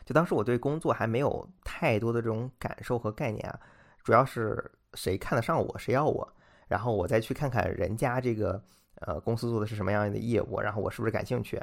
[0.06, 3.58] 就当时我对工作还没有太多的这种感受和概念啊，
[4.02, 6.30] 主要是谁看得上我，谁要我。
[6.66, 8.62] 然后我再去看看人家这个
[8.96, 11.62] 呃公司做的是什么样的业务，然后我是不是感兴趣，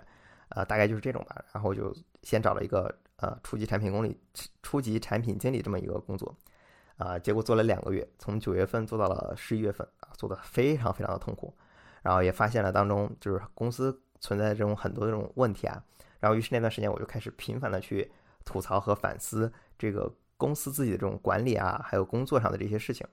[0.49, 1.43] 呃，大概就是这种吧。
[1.51, 4.15] 然后就先找了一个呃初级产品经理、
[4.61, 6.35] 初级产品经理这么一个工作，
[7.01, 11.51] 啊，结果做了两个月，从九月份做到了十一月份啊，做的非常非常的痛苦，
[12.03, 15.83] 然后也发现了当中就是公司存在这种很多这种问题啊，
[16.19, 18.11] 然后于是那段时间我就开始频繁的去
[18.45, 23.07] 吐槽和反思这个公司自己的这种管理啊，还有工作上的这些事情。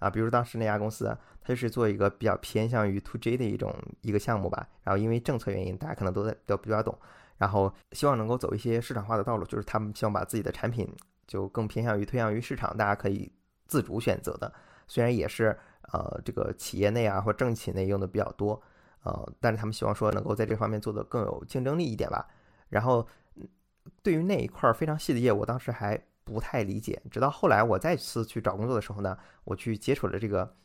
[0.00, 4.68] 啊，比如当时那家公司，它就是做一个比较偏向于 to J 的一种一个项目吧。
[4.82, 6.98] 然后因为政策原因，大家可能都在都比较懂，
[7.38, 10.86] 然后希望能够走一些市场化的道路，就是他们希望把自己的产品
[11.26, 13.30] 就更偏向于推向于市场，大家可以
[13.66, 14.52] 自主选择的。
[14.86, 15.56] 虽然也是
[15.92, 18.62] 呃这个企业内啊或政企内用的比较多，
[19.02, 22.26] 呃，但是他们希望说能够在这方面做的更有竞争力一点吧。
[22.68, 23.06] 然后
[24.02, 26.00] 对于那一块非常细的业务，当时还。
[26.26, 30.56] 不太理解，直到后来我再次去找工作的时候呢，我去接触了这个，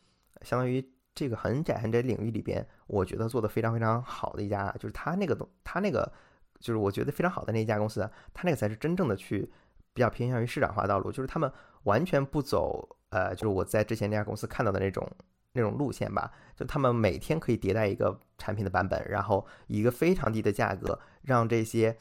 [0.41, 0.82] 相当于
[1.13, 6.10] 这个很窄很窄领域里边，我觉得做的非常非常好的一家，就是他那个东，他那个
[6.62, 9.52] 就是我觉得非常好的那一家公司，他那个才是真正的去
[10.00, 11.52] 比较偏向于市场化道路，就是他们
[11.84, 15.06] 完全不走，呃，就是我在之前那家公司看到的那种
[15.52, 21.98] 那种路线吧，就他们每天可以迭代一个产品的版本，然后以一个非常低的价格让这些。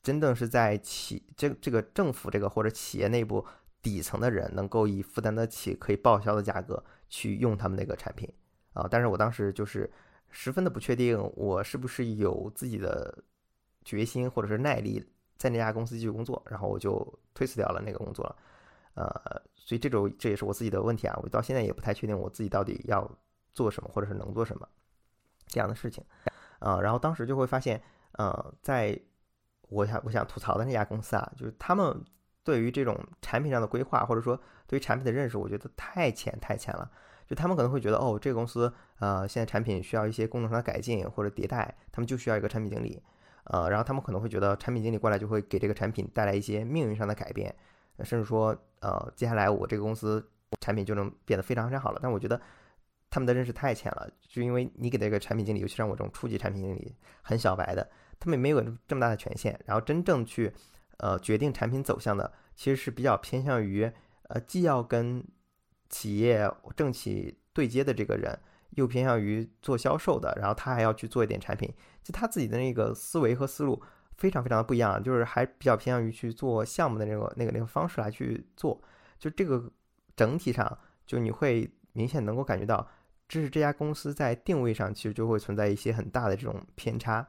[0.00, 3.44] 真正是在企这这个政府这个或者企业内部
[3.82, 8.32] 底层的人能够以负担得起可以报销的价格去用他们那个产品
[8.72, 9.90] 啊，但是我当时就是
[10.30, 13.22] 十分的不确定我是不是有自己的
[13.84, 15.04] 决心或者是耐力
[15.38, 18.36] 在那家公司继续工作，然后我就推辞掉了那个工作，
[18.94, 19.08] 呃，
[19.54, 23.10] 所以这种这也是我自己的问题啊，我到现在也不太确定我自己到底要
[23.54, 24.68] 做什么或者是能做什么
[25.46, 26.04] 这样的事情
[26.58, 27.80] 啊，然后当时就会发现
[28.12, 29.00] 呃在。
[29.70, 32.02] 我想，我想吐槽的那家公司啊，就是他们
[32.42, 34.34] 对于这种产品上的规划，或者说
[34.66, 36.90] 对于产品的认识，我觉得太浅太浅了。
[37.26, 43.02] 就他们可能会觉得，哦，这个公司呃，现在产品需要一些功能上的改进或者迭代，他们就需要一个产品经理，
[43.48, 47.54] 呃，然后他们可能会觉得产品经理过来就会给这个产品带来一些命运上的改变，
[48.04, 50.26] 甚至说，呃，接下来我这个公司
[50.60, 52.00] 产品就能变得非常非常好了。
[52.02, 52.40] 但我觉得
[53.10, 57.88] 他们的认识太浅了，就因为你给这个产品经理，尤其像我这种初级产品经理，很小白的。
[58.20, 60.52] 他们没有这么大的权限，然后真正去，
[60.96, 63.90] 呃，决定产品走向的，其实是比较偏向于，
[64.24, 65.24] 呃，既要跟
[65.88, 68.36] 企业政企对接的这个人，
[68.78, 71.68] 又偏向于做销售的，然后他还要去做一点产品，
[72.04, 73.82] 就他自己的那个思维和思路
[74.16, 78.80] 非常非常的不一样，就是还比较偏向于去做项目的那个那个那个方式来去做，
[79.18, 79.68] 就这个
[80.14, 82.88] 整体上，就你会明显能够感觉到，
[83.28, 87.26] 这是这家公司在定位上其实就会存在一些很大的这种偏差。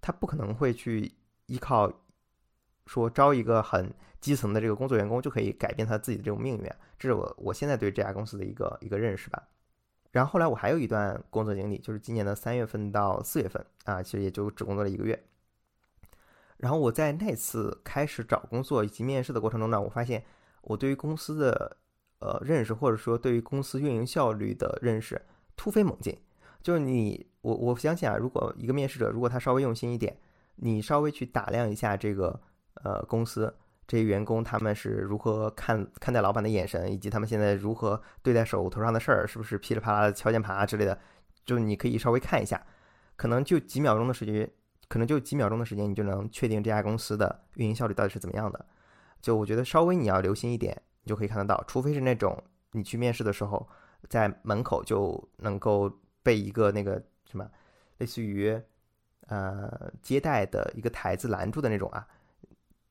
[0.00, 1.12] 他不可能会去
[1.46, 1.92] 依靠
[2.86, 9.42] 说招一个很基层的这个工作员工就可以改变他自己的这种命运，这是我我现在对这家公司的一个一个认识吧。
[10.14, 15.20] 然后后来我还有一段工作经历，就是今年的三月份到四月份啊，其实也就只工作了一个月。
[16.58, 20.24] 然后我在那次开始找工作以及面试的过程中呢，我发现
[20.62, 21.76] 我对于公司的
[22.20, 25.20] 呃认识，或者说对于公司运营效率的认识
[25.56, 26.16] 突飞猛进。
[26.62, 30.16] 就是你，我我相信啊，如果一个面试者，如果他稍微用心一点，
[30.54, 32.40] 你稍微去打量一下这个
[32.84, 33.52] 呃公司
[33.86, 40.98] 这些员工，他们是如何看看待老板的眼神，以及他们现在如何对待手头上的事儿，是不是噼里啪啦的敲键盘啊之类的，
[41.44, 42.64] 就你可以稍微看一下，
[43.16, 44.50] 可能就几秒钟的时间，
[44.88, 48.66] 可能就几秒钟的时间，你就能确定这家公司的运营效率到底是怎么样的。
[49.20, 52.42] 就我觉得稍微你要留心一点，你就可以看得到，除非是那种
[52.72, 53.68] 你去面试的时候，
[54.08, 55.90] 在门口就能够
[56.22, 57.50] 被一个那个什么，
[57.98, 58.60] 类似于
[59.28, 62.06] 呃接待的一个台子拦住的那种啊，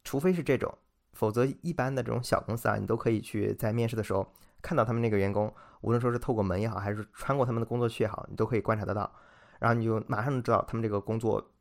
[0.04, 0.76] 除非是这种，
[1.14, 9.10] 否则一般的这种小公司啊，你都可以去在面试的时候看到他们那个员工，无论说是透过门也好，还是穿过他们的工作区也好，你都可以观察得到，
[9.60, 11.52] 然后你就马上知道他们这个工作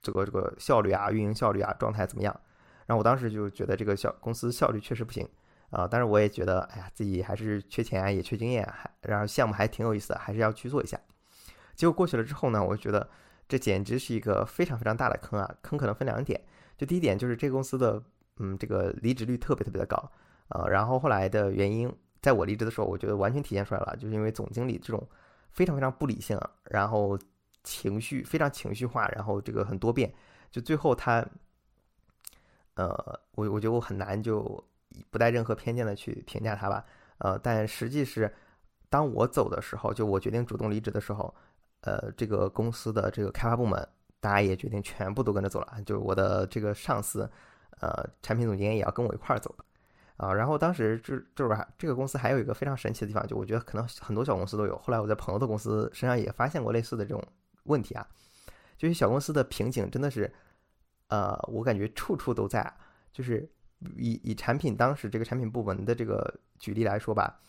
[0.00, 2.40] 这个这个效率啊、运营效率啊、状态怎么样。
[2.86, 5.28] 然后我当时就觉得这个小公司效率确实不行
[5.70, 10.98] 啊，但是我也觉得，哎呀，自己还是缺钱也缺经验，还然后项目还挺有意思的，还是要去做一下。
[11.74, 13.08] 结果过去了之后呢，我觉得
[13.46, 15.54] 这简直是一个非常非常大的坑啊！
[15.60, 16.40] 坑可能分两点，
[16.76, 18.02] 就第一点就是这个公司的，
[18.38, 19.96] 嗯，这个离职率特别特别的高
[20.48, 20.68] 呃。
[20.68, 25.06] 然后后来的原因，在我离职的时候，我觉得完全体现出来了，就是因为总经理这种
[25.50, 27.18] 非常非常不理性，然后
[27.62, 30.12] 情绪非常情绪化，然后这个很多变，
[30.50, 31.26] 就最后他。
[32.74, 32.94] 呃，
[33.32, 34.64] 我我觉得我很难就
[35.10, 36.84] 不带任何偏见的去评价他吧。
[37.18, 38.32] 呃，但实际是，
[38.88, 41.34] 当我走的时候，就我决定主动离职的时候，
[41.80, 43.84] 呃，这个公司的这个开发部门，
[44.20, 45.82] 大家也决定全部都跟着走了。
[45.84, 47.28] 就我的这个上司，
[47.80, 49.54] 呃，产品总监也要跟我一块儿走。
[50.16, 54.76] 啊，然后当时就就是这个公司还有一个非常神奇的地方，就我觉得可能很多小公司都有。
[54.78, 57.22] 后来我在朋友的公司身上也发现过类似的这种
[57.64, 58.06] 问题啊，
[58.76, 60.32] 就是小公司的瓶颈真的是。
[61.10, 62.70] 呃，我感觉处处都在，
[63.10, 63.50] 就是
[63.96, 67.40] 以以产品当时这个产品部门的这个举例来说吧，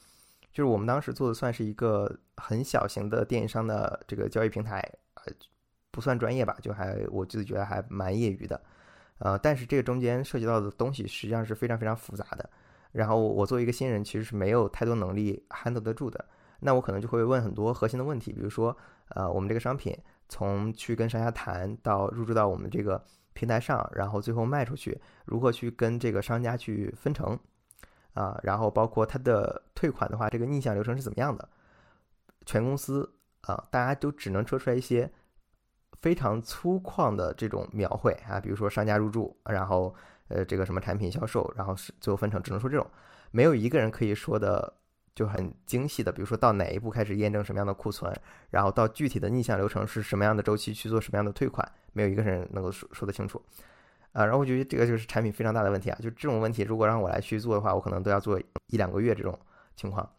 [0.50, 4.80] 就是我们当时做的算是一个很小型的电商的这个交易平台，
[5.16, 5.34] 呃，
[5.92, 8.62] 不算专业吧，就还我自己觉得还蛮业余的，
[9.20, 12.50] 呃，但是这个中间涉及到的东西实际上是非常非常复杂的，
[12.92, 16.26] 然后我作为一个新人，其实是没有太多能力 handle 得住的，
[16.60, 18.76] 那我可能就会问很多核心的问题，比如说，
[19.10, 23.04] 呃，我们这个商品从去跟商家谈到入驻到我们这个。
[23.32, 27.40] 平台上，然后最后卖出去，如何去跟这个商家去分成
[28.14, 28.38] 啊？
[28.44, 31.48] 然后包括它的退款的话，这个逆向流程是怎么样的？
[32.46, 33.10] 全公司
[33.44, 35.10] 啊，大家都只能说出来一些
[36.02, 39.94] 非常粗犷的这种描绘啊，比如说商家入驻，然后
[40.28, 42.86] 呃这个什么产品销售，然后是最后分成，只能说这种，
[43.32, 44.74] 没有一个人可以说的。
[45.16, 48.14] 就很精细的，比如说到哪一步开始验证什么样的库存，
[48.52, 53.42] 然后到具体的逆向流程是什么样的周期去做什么样的退款，没有一个人能够说说得清楚，
[54.14, 59.38] 啊，然后我觉得这个就是产品非常大的问题啊，就这种问题如果让我来去做的话，我可能都要做一两个月这种
[59.76, 60.10] 情况，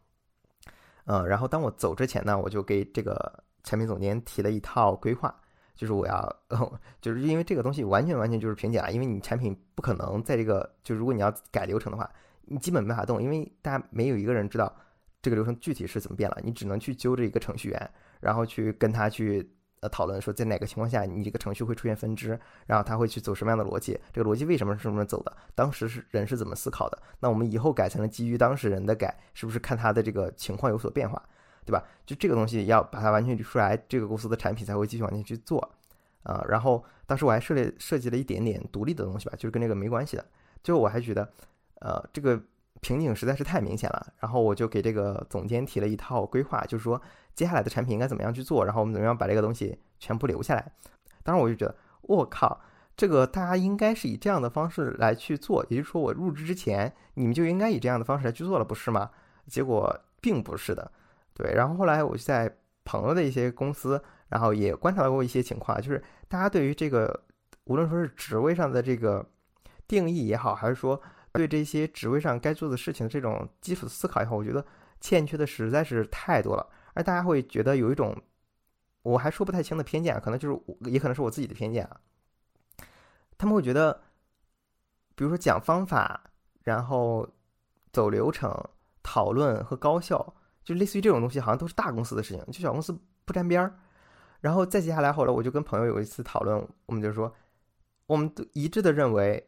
[1.07, 5.35] 嗯，然后当我走之前呢，我就给这个产品总监提了一套规划，
[5.81, 6.37] 就是我要，
[7.01, 12.07] 就是因为这个东西完全完全就是瓶颈啊，因为你产品不可能在这个，就是如果你要改流程的话，
[12.43, 14.71] 你基本没法动，因为大家没有一个人知道。
[15.23, 16.37] 这个流程具体是怎么变了？
[16.45, 17.90] 你只能去揪着一个程序员，
[18.21, 23.99] 然后去跟他去呃讨论，说在哪个情况下你这个程序会出现分支，然后他会去走什么样的逻辑？
[24.12, 25.35] 这个逻辑为什么是这么走的？
[25.55, 27.03] 当时是人是怎么思考的？
[27.21, 31.23] 那我们以后改成了基于当事人的改，是不是看他的这个情况有所变化，
[31.71, 31.85] 对吧？
[32.05, 35.73] 就这个东西要把它完全捋出来，这个公司的产品才会继续往前去做
[36.25, 36.45] 啊。
[36.49, 40.27] 然后当时我还设立设计了一点点独立的东西吧，就是跟这个没关系的。
[40.63, 41.33] 最后我还觉得，
[41.81, 42.43] 呃，这个。
[42.83, 46.99] 瓶颈实在是太明显了，然后我就给这个总监提了一套规划，就是说
[47.35, 50.73] 接下来的产品应该怎么样去做，然后我们怎么样把这个东西全部留下来。
[51.23, 52.59] 当时我就觉得，我靠，
[52.97, 59.11] 这个大家应该是以这样的方式来去做，也就是说我入职之前你们就应该以这样的方式来去做了，不是吗？
[59.47, 60.91] 结果并不是的，
[61.40, 61.53] 对。
[61.55, 67.24] 然后后来我就在朋友的一些公司，然后也观察到过一些情况，就是大家对于这个
[67.64, 69.24] 无论说是职位上的这个
[69.88, 71.00] 定义也好，还是说。
[71.33, 74.66] 对这些职位上该做的事情的这种基础思考以后，我觉得
[75.00, 76.68] 欠缺的实在是太多了。
[76.92, 78.20] 而大家会觉得有一种
[79.03, 82.00] 我还说不太清的偏见，可能就是也可能是我自己的偏见啊。
[83.38, 84.03] 他们会觉得，
[85.14, 86.20] 比如说讲方法，
[86.64, 87.29] 然后
[87.92, 88.53] 走流程、
[89.00, 93.78] 讨论和高效，就类似于这种东西，好像都是大公司的事情，就小公司不沾边儿。
[94.41, 97.35] 然后再接下来，后来我就跟朋友有一次讨论，我们就说，
[98.07, 99.47] 我们都一致的认为。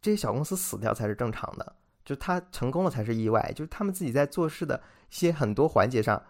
[0.00, 1.74] 这些小公司死掉才是正常的，
[2.04, 3.52] 就他成功了才是意外。
[3.56, 4.80] 就是他们自己在做事的
[5.10, 6.22] 一些很多环节上，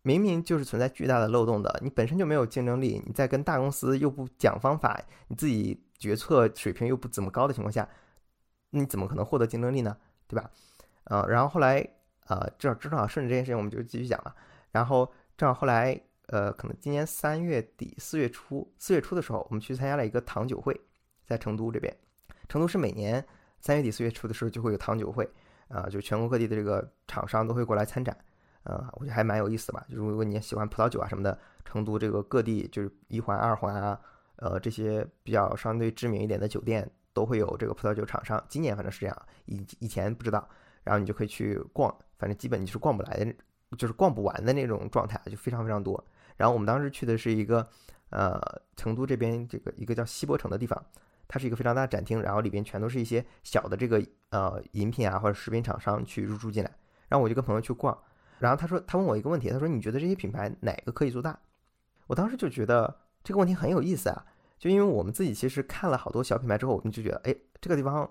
[0.00, 1.78] 明明就是存在巨大的漏洞的。
[1.82, 7.86] 你本身就没有竞争力，你在跟大公司又不讲方法，你自己决策水平又不怎么高的情况下，
[8.70, 9.94] 你怎么可能获得竞争力呢？
[10.26, 10.50] 对吧？
[11.04, 11.86] 呃，然后后来
[12.26, 14.34] 呃，正好正好顺着这件事情，我们就继续讲了。
[14.72, 20.78] 然后正好后来呃，可能今年三月底四月初，四月初的时候，我们去参加了一个糖酒会，
[21.26, 21.94] 在成都这边。
[22.48, 23.24] 成都是每年
[23.60, 25.28] 三月底四月初的时候就会有糖酒会，
[25.68, 28.16] 啊，就全国各地的这个厂商都会过来参展，
[28.62, 29.84] 啊，我觉得还蛮有意思的吧。
[29.88, 34.00] 就是如果你喜欢葡萄酒啊什么的，成都这个各地就是一环、二环啊，
[34.36, 38.42] 呃，这些比较相对知名一点的酒店都会有这个葡萄酒厂商。
[38.48, 40.48] 今年反正是这样，以以前不知道。
[40.84, 43.34] 然后你就可以去逛，反正基本你是逛不来的，
[43.76, 46.02] 就是逛不完的那种状态，就非常非常多。
[46.36, 47.68] 然后我们当时去的是一个，
[48.10, 48.40] 呃，
[48.76, 50.80] 成都这边这个一个叫西博城的地方，
[51.26, 56.70] 它是一个非常大的展厅，然后里边全都是一些小的这个呃饮品啊或者食品厂商去入驻进来。
[57.08, 57.96] 然后我就跟朋友去逛，
[58.38, 61.38] 然后他说他问我一个问题，他说你觉得这些品牌哪个可以做大？
[62.06, 64.24] 我当时就觉得这个问题很有意思啊，
[64.58, 68.10] 就因为我们自己其实看了好多小品牌之后，我们就觉得哎这个地方。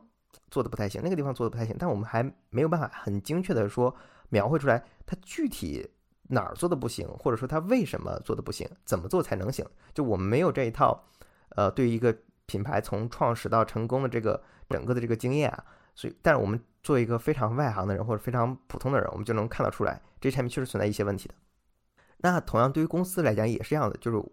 [0.49, 3.95] 做的不太行，那个地方做的不太行，但我们还没有办法很精确的说
[4.29, 5.89] 描绘出来它具体
[6.29, 9.65] 哪儿做的不行，或者说它为什么做的不行，怎么做才能行？
[9.93, 11.03] 就我们没有这一套，
[11.49, 12.15] 呃，对于一个
[12.45, 15.65] 品牌从创始到成功的这个整个的这个经验啊，
[15.95, 21.35] 所以，但是我们作为一个非常外行的人或者非常普通的人，我们就能看得出来，这产品确实存在一些问题的。
[22.17, 24.23] 那同样对于公司来讲也是这样的，就是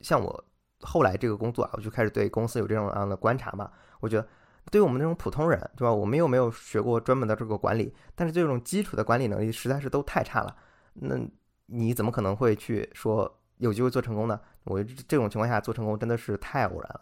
[0.00, 0.44] 像我
[0.80, 3.70] 后来这个工作啊，我就开始对公司有这种样的观察嘛，
[4.00, 4.26] 我觉得。
[4.70, 5.92] 对于我们这种普通人，对吧？
[5.92, 10.54] 我们又没有学过专门的这个管理，但是这种基础的管理能力实在是都太差了。
[10.94, 11.16] 那
[11.66, 14.38] 你怎么可能会去说有机会做成功呢？
[14.64, 17.00] 我这种情况下做成功真的是太偶然了。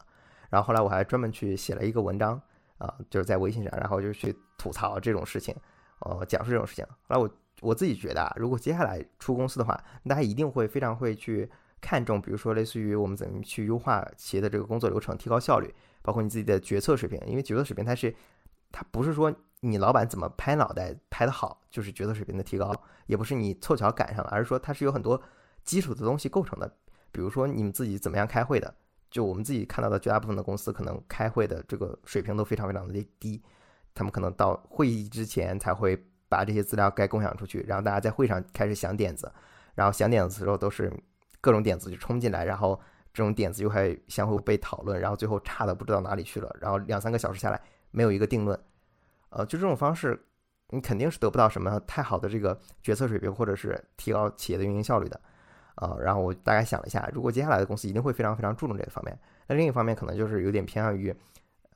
[0.48, 2.40] 然后后来我还专门去写了一个文章
[2.78, 5.54] 啊，就是在微信上，然后就去吐槽这种事情，
[6.00, 6.84] 呃，讲述这种事情。
[7.08, 7.28] 后来我
[7.60, 11.50] 我自己觉得啊，如果接下来出公司的话，大家一定会非常会去
[11.80, 15.74] 看重，比如说类似于我们怎么去优化企业的这个工作流程，提高效率。
[16.06, 18.14] 包括你自己的决策水平，因为决策水平它是，
[18.70, 22.72] 它不是说你老板怎么拍脑袋拍得好就是决策水平的提高，
[23.06, 25.20] 也不是你凑巧赶上了，而是说它是有很多
[25.64, 26.76] 基础的东西构成的。
[27.10, 28.72] 比如说你们自己怎么样开会的，
[29.10, 33.42] 就我们自己看到的绝大部分的公司可能开会的这个水平都非常非常的低，
[33.92, 39.32] 他们可能到会议之前才会把这些资料该共享出去，然后大家在会上开始想点子，
[39.74, 40.92] 然后想点子的时候都是
[41.40, 42.80] 各种点子就冲进来，然后。
[43.16, 47.58] 这种点子又会相互被讨论，然后最后差的不知道哪里去了，然后两三个小时下来
[47.90, 48.60] 没有一个定论，
[49.30, 50.22] 呃，就这种方式，
[50.68, 55.18] 你肯定是得不到什么太好的这个决策水平，或者是提高企业的运营效率的，
[55.76, 61.08] 啊，然后我大概想了一下，如果接下来的公司一定会非常非常注重这个方面，那另一方面可能就是有点偏向于，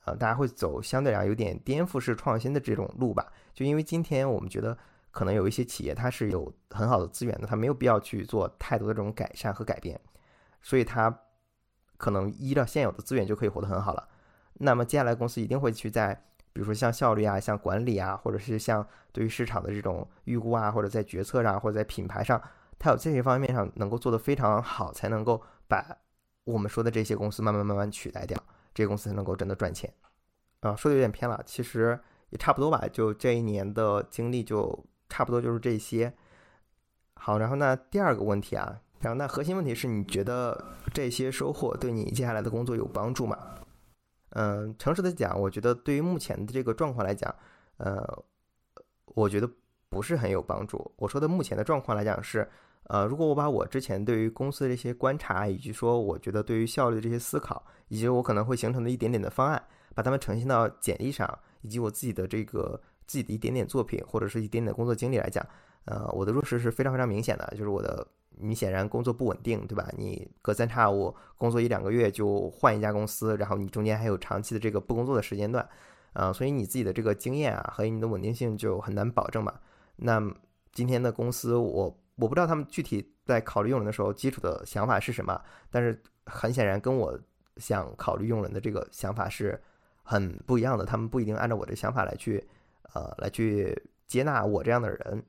[0.05, 4.77] 呃，大家会走相对来讲有点颠覆式创新的这种路吧，就因为今天我们觉得
[5.09, 9.99] 可能有一些企业它是有很好的资源的，它没有必要去做太多的这种改善和改变，
[10.61, 11.11] 所以它。
[12.01, 14.07] 可能依照现有的资源就可以活得很好了，
[14.53, 16.15] 那么接下来公司一定会去在，
[16.51, 22.41] 比如说像效率啊、像管理啊，或者是像对于市场的这种预估啊，或者在决策上，或者在品牌上，
[22.79, 25.95] 它有这些方面上能够做得非常好，才能够把
[26.45, 28.35] 我们说的这些公司慢慢慢慢取代掉，
[28.73, 29.93] 这些公司才能够真的赚钱。
[30.61, 31.99] 啊，说的有点偏了，其实
[32.31, 36.11] 也差不多吧，就这一年的经历就差不多就是这些。
[37.13, 38.81] 好，然后那第二个问题啊。
[39.01, 43.37] 然后，那核心问题是你觉得这些收获对你接下来的工作有帮助吗？
[44.29, 47.33] 嗯，诚实的讲，我觉得对于目前的这个状况来讲，
[47.77, 48.07] 呃，
[49.05, 49.49] 我觉得
[49.89, 50.89] 不是很有帮助。
[50.97, 52.47] 我说的目前的状况来讲是，
[52.83, 59.61] 呃，如果我把我之前对于公司的这些观察，以及说我觉得对于效率的这些思考，以及我可能会形成的一点点的方案，
[59.95, 61.27] 把它们呈现到简历上，
[61.61, 65.43] 以及我自己的这个自己的一点点作品或者是一点点工作经历来讲，
[65.85, 68.07] 呃，我的弱势是非常非常明显的，就是我的。
[68.37, 69.87] 你显然工作不稳定，对吧？
[69.97, 75.67] 你隔三差五工作一两个月就换一家公司，然后你中间还有长期的这个不工作的时间段，
[76.13, 79.53] 啊，所以你自己的这个经验啊和你的稳定性就很难保证嘛。
[79.97, 80.19] 那
[80.71, 87.19] 今天的公司，我我不知道他们具体在考虑用人的时候基础的想法是什么，但是很显然跟我
[87.57, 89.61] 想考虑用人的这个想法是
[90.03, 90.85] 很不一样的。
[90.85, 92.43] 他们不一定按照我的想法来去，
[92.93, 95.23] 呃，来去接纳我这样的人，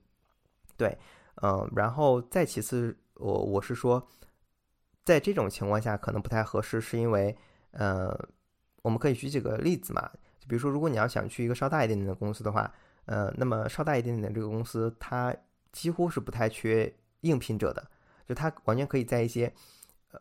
[0.76, 0.96] 对。
[1.36, 4.06] 嗯，然后再其次，我我是说，
[5.04, 7.36] 在这种情况下可能不太合适，是因为，
[7.70, 8.14] 呃，
[8.82, 12.72] 我们可以举几个例子嘛，就比如说，如果你要想去一个稍大一点点的公司的话，
[13.06, 15.34] 呃，那么稍大一点点的这个公司，它
[15.72, 17.90] 几乎是不太缺应聘者的，
[18.28, 19.52] 就它完全可以在一些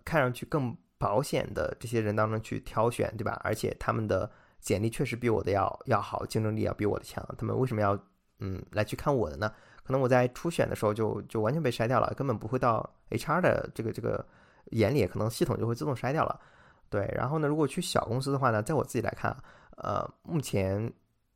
[0.05, 3.39] 看上去更保险的这些人当中去挑选，对吧？
[3.43, 7.99] 而且他们的简历确实比我的要要好，竞争力要比我的强，他们为什么要
[8.39, 9.51] 嗯来去看我的呢？
[9.91, 14.25] 那我在初选的时候就就完全被筛掉了，根本不会到 HR 的这个这个
[14.71, 16.39] 眼里，可能系统就会自动筛掉了。
[16.89, 19.35] 对，然后呢，如果去小公司的话呢，在我自己来看，
[19.77, 20.91] 呃，目前，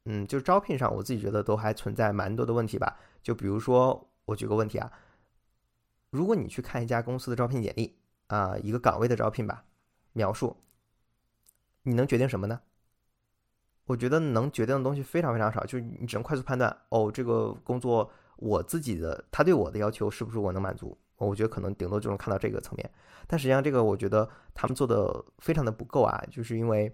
[0.05, 2.97] 嗯，就是招聘上，我自己觉得都还存在蛮多的问题吧。
[3.21, 4.91] 就比如说，我举个问题啊，
[6.09, 7.97] 如果你去看一家公司的招聘简历
[8.27, 9.63] 啊，一个岗位的招聘吧，
[10.13, 10.55] 描述，
[11.83, 12.59] 你能决定什么呢？
[13.85, 18.11] 我觉得能决定的东西非常非常少，就是你只能快速判断，哦，这个工作。
[18.37, 20.97] 我自己的他对我的要求是不是我能满足？
[21.17, 22.91] 我觉得可能顶多就能看到这个层面，
[23.25, 26.93] 但实际上这个我觉得他们做的非常的不够啊，就是因为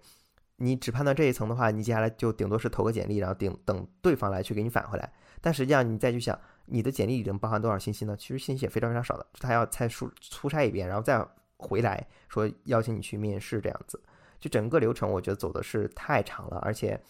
[0.58, 5.12] 你只判断这一层的话，你接下来就顶多是投个简历，然后顶等对方来去给你返回来。
[5.42, 8.16] 但实际上你再去想，你的简历里能包含多少信息呢？
[8.16, 11.28] 其实信息也非常非常少的，他要再出出差一遍，然后再
[11.58, 14.00] 回来说邀请你去面试这样子，
[14.40, 17.02] 就整个流程我觉得走的是太长了，而且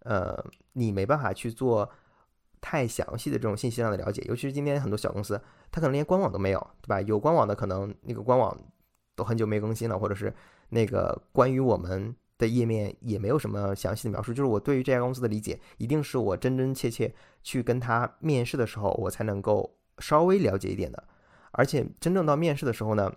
[0.00, 0.38] 呃
[0.74, 1.90] 你没办法去做。
[2.60, 5.40] 太详细的这种信息上的了解，尤其是今天很多小公司，
[5.70, 7.00] 它可能连官网都没有，对吧？
[7.02, 8.56] 有官网的可能那个官网
[9.14, 10.34] 都很久没更新了，或者是
[10.70, 14.32] 那个关于我们的页面也没有什么详细的描述。
[14.32, 21.02] 就是我对于这家公司的理解，一定是我真真切切去跟他面试的时候，我才能够稍微了解一点的。
[21.52, 23.12] 而且真正到面试的时候呢，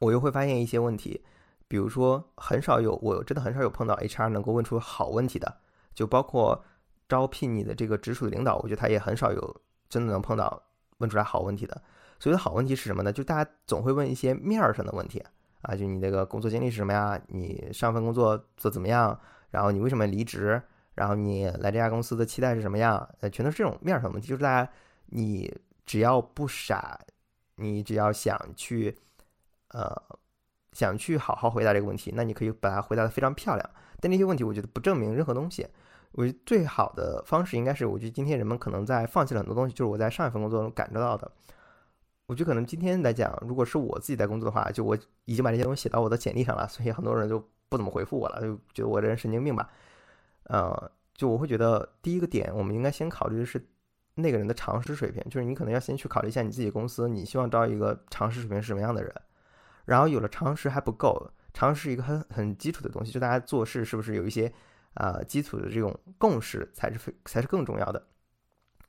[0.00, 1.22] 我又会发现一些问题，
[1.68, 5.56] 比如说很少有，我真的很少有碰到 HR 能够问出好问题的，
[5.92, 6.64] 就包括。
[7.08, 10.62] 招聘你的这个直属的领导，我觉得他也很少有真的能碰到
[10.98, 11.82] 问出来好问题的。
[12.18, 13.12] 所谓的好问题是什么呢？
[13.12, 15.22] 就大家总会问一些面儿上的问题
[15.62, 17.20] 啊，就你那个工作经历是什么呀？
[17.28, 19.18] 你上份工作做怎么样？
[19.50, 20.60] 然后你为什么离职？
[20.94, 23.08] 然后你来这家公司的期待是什么样？
[23.20, 24.28] 呃，全都是这种面儿上问题。
[24.28, 24.70] 就是大家，
[25.06, 25.52] 你
[25.84, 26.98] 只要不傻，
[27.56, 28.96] 你只要想去，
[29.68, 29.92] 呃，
[30.72, 33.70] 想去好好回答这个问题，那你可以把它回答的非常漂亮。
[34.00, 35.66] 但那些问题，我觉得不证明任何东西。
[36.16, 41.30] 我觉得最好的方式应该是，我觉得今天人们可能在放弃了很多东西，就是我在上一份工作中感受到的。
[42.26, 47.38] 我觉得可能今天来讲，如果是我自己在工作的话，就我已经把这些东西写到我的简历上了，所以很多人就
[47.68, 49.68] 不怎么回复我了，就觉得我这人神经病吧。
[50.44, 53.66] 呃，就我会觉得第一个点，我们应该先考虑的是
[54.14, 59.12] 那个人的常识水平，就是你可能要先去考虑一下你自己公司，你希望招一个常识水平是什么样的人。
[59.84, 64.52] 然后有了常识还不够，常识是一个很很基础的东西，就大家做事是不是有一些。
[64.94, 68.04] 啊，基础的这种共识才是非才是更重要的。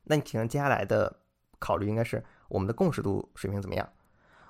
[0.03, 1.13] 那你可能接下来的
[1.59, 3.89] 考虑应该是我们的共识度水平怎么样，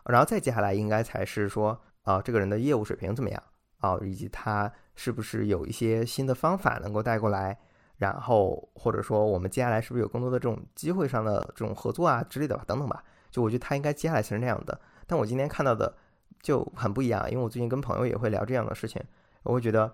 [0.06, 3.44] 然后再接下来应该才是说啊，这个人的业务水平怎么样
[3.78, 7.58] 啊，以及他是不是有一些新的方法能够带过来，
[7.98, 13.02] 然后或者说我们接下来是不是有更多的这种机会上的这种合作啊之类的吧，等等吧。
[13.32, 14.78] 就我觉得他应该接下来才是那样的。
[15.08, 15.96] 但我今天看到的
[16.42, 19.02] 就很不一样，因为我最近跟朋友也会聊这样的事情，
[19.44, 19.94] 我会觉得。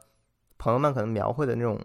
[0.61, 1.75] 朋友们可能描绘的那种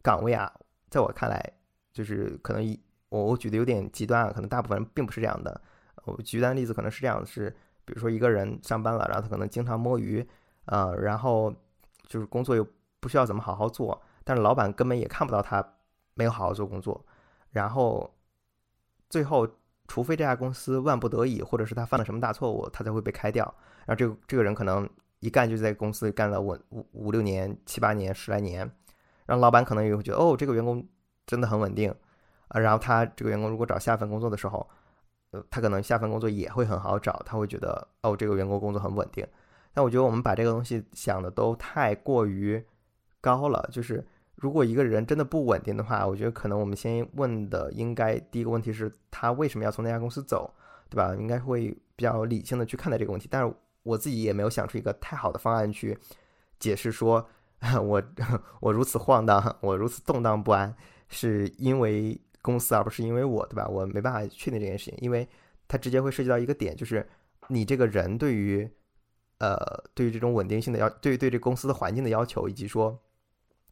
[0.00, 0.48] 岗位啊，
[0.88, 1.52] 在我看来，
[1.92, 5.60] 就是可能一我我举的有点极端啊，可能大部分人并不是这样的。
[6.04, 7.50] 我举的例子可能是这样：是
[7.84, 10.24] 比如说一个人上班了，然后他可能经常摸鱼，
[10.66, 11.52] 呃，然后
[12.06, 12.64] 就是工作又
[13.00, 15.74] 不需要怎么好好做，但是老板根本也看不到他
[16.14, 17.04] 没有好好做工作，
[17.50, 18.08] 然后
[19.10, 19.44] 最后
[19.88, 23.44] 除非这家公司万不得已，或者是他犯了什么大错误，他才会被开掉。
[23.86, 24.88] 然后这个这个人可能。
[25.24, 28.70] 一干就在公司干了五五五六年、七八年、十来年，
[29.24, 30.86] 然后老板可能也会觉得哦，这个员工
[31.24, 31.90] 真的很稳定
[32.48, 32.60] 啊。
[32.60, 34.68] 然后他这个员工如果找下份工作的时候，
[35.30, 39.26] 呃，他可能下份工作也会很好找，他会觉得哦，这个员工工作很稳定。
[39.72, 42.62] 但我觉得我们把这个东西想的都太过于
[43.22, 43.66] 高了。
[43.72, 50.52] 就是如果一个人真的不稳定的话，我觉得可能我们先问的应该第一个问题是他为什么要从那家公司走，
[50.90, 51.16] 对吧？
[51.16, 53.54] 应该会比较理性的去看待这个问题，但是。
[53.84, 55.96] 我自己也没有想出一个太好的方案去
[56.58, 57.26] 解释说，
[57.82, 58.02] 我
[58.60, 60.74] 我如此晃荡，我如此动荡不安，
[61.08, 63.68] 是因为公司而不是因为我，对吧？
[63.68, 65.28] 我没办法确定这件事情，因为
[65.68, 67.08] 它直接会涉及到一个点，就是
[67.48, 68.68] 你这个人对于
[69.38, 69.56] 呃
[69.94, 72.98] 对于这种稳定性的要，对于对这公司的环境的要求，以及说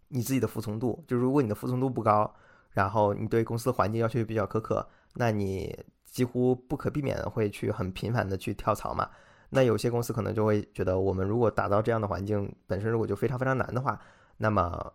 [0.09, 2.35] 你自己的服从度，就如果你的服从度不高，
[2.71, 9.09] 然后你对公司的环境要求比较苛刻，那你几乎不可避免的会去很频繁的去跳槽嘛。
[9.55, 14.01] 那有些公司可能就会觉得，我们如果打造这样的环境本身如果就非常非常难的话，
[14.39, 14.93] 那么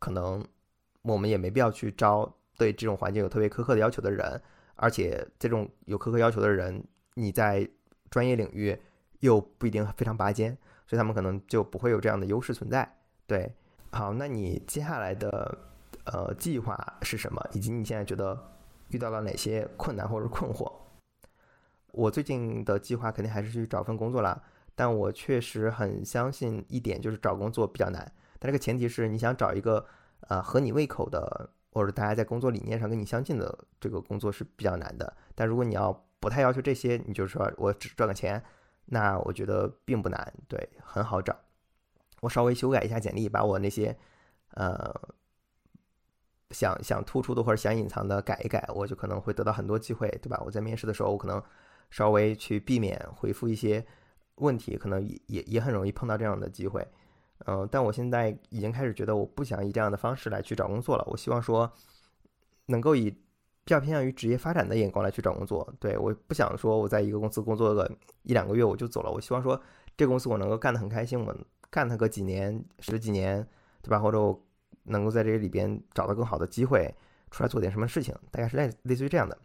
[0.00, 0.44] 可能
[1.02, 2.28] 我们也没必要去招
[2.58, 4.42] 对这种环境有特别苛刻的要求的人，
[4.74, 6.84] 而且这种有苛刻要求的人，
[7.14, 7.68] 你在
[8.10, 8.76] 专业领域
[9.20, 10.50] 又不一定非常拔尖，
[10.84, 12.96] 所以他们可能就不会有这样的优势存在。
[13.28, 13.54] 对，
[13.92, 15.56] 好，那你接下来的
[16.06, 17.40] 呃计划是什么？
[17.52, 18.36] 以及你现在觉得
[18.88, 20.70] 遇到了哪些困难或者困惑？
[21.92, 24.42] 我最近的计划肯定还是去找份工作啦，
[24.74, 28.10] 但我确实很相信一点，就是找工作比较难。
[28.38, 29.86] 但这个前提是你想找一个
[30.22, 35.16] 呃合你胃口的，或者大家在工作理念上跟你相近的这个工作是比较难的。
[35.34, 38.42] 但如果你要不太要求这些，你就是说我只赚个钱，
[38.86, 41.38] 那我觉得并不难，对，很好找。
[42.22, 43.94] 我稍微修改一下简历，把我那些
[44.54, 44.90] 呃
[46.52, 50.40] 想想突出的或者想隐藏的改一改，我就可能会得到很多机会，对吧？
[50.46, 51.42] 我在面试的时候，我可能。
[51.92, 53.84] 稍微去避免回复一些
[54.36, 56.84] 问题，可能也也也很容易碰到这样的机会，
[57.44, 61.04] 嗯，但我现在已经开始觉得我不想以这样的方式来去找工作了。
[61.06, 61.70] 我希望说
[62.66, 63.18] 能够以比
[63.66, 65.70] 较偏向于职业发展的眼光来去找工作。
[65.78, 67.88] 对我不想说我在一个公司工作个
[68.22, 69.60] 一两个月我就走了，我希望说
[69.94, 71.36] 这公司我能够干得很开心，我
[71.68, 73.46] 干它个几年、十几年，
[73.82, 73.98] 对吧？
[73.98, 74.42] 或者我
[74.84, 76.92] 能够在这里边找到更好的机会，
[77.30, 79.38] 出来做点什么事情，大概是类类似于这样的。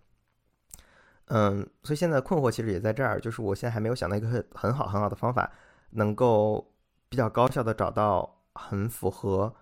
[1.29, 5.51] 嗯，所以现在困惑其实也在这儿，就是我现在还没有想到一个很很好很好的方法，
[5.89, 6.65] 能够
[7.09, 9.53] 比较高效的找到很符合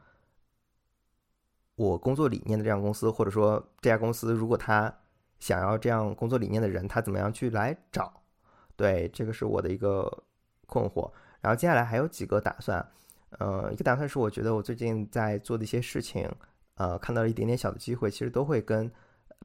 [1.76, 4.96] 我工作理念的这样公司，或者说这家公司如果他
[5.40, 8.14] 想要这样工作理念的人，他怎么样去来找？
[8.76, 10.24] 对，这个是我的一个
[10.68, 11.12] 困惑。
[11.42, 12.88] 然后接下来还有几个打算，
[13.40, 16.32] 呃，一个打算是我觉得我最近在做的一些事情，
[16.76, 18.92] 呃，看到了一点点小的机会，其实都会跟。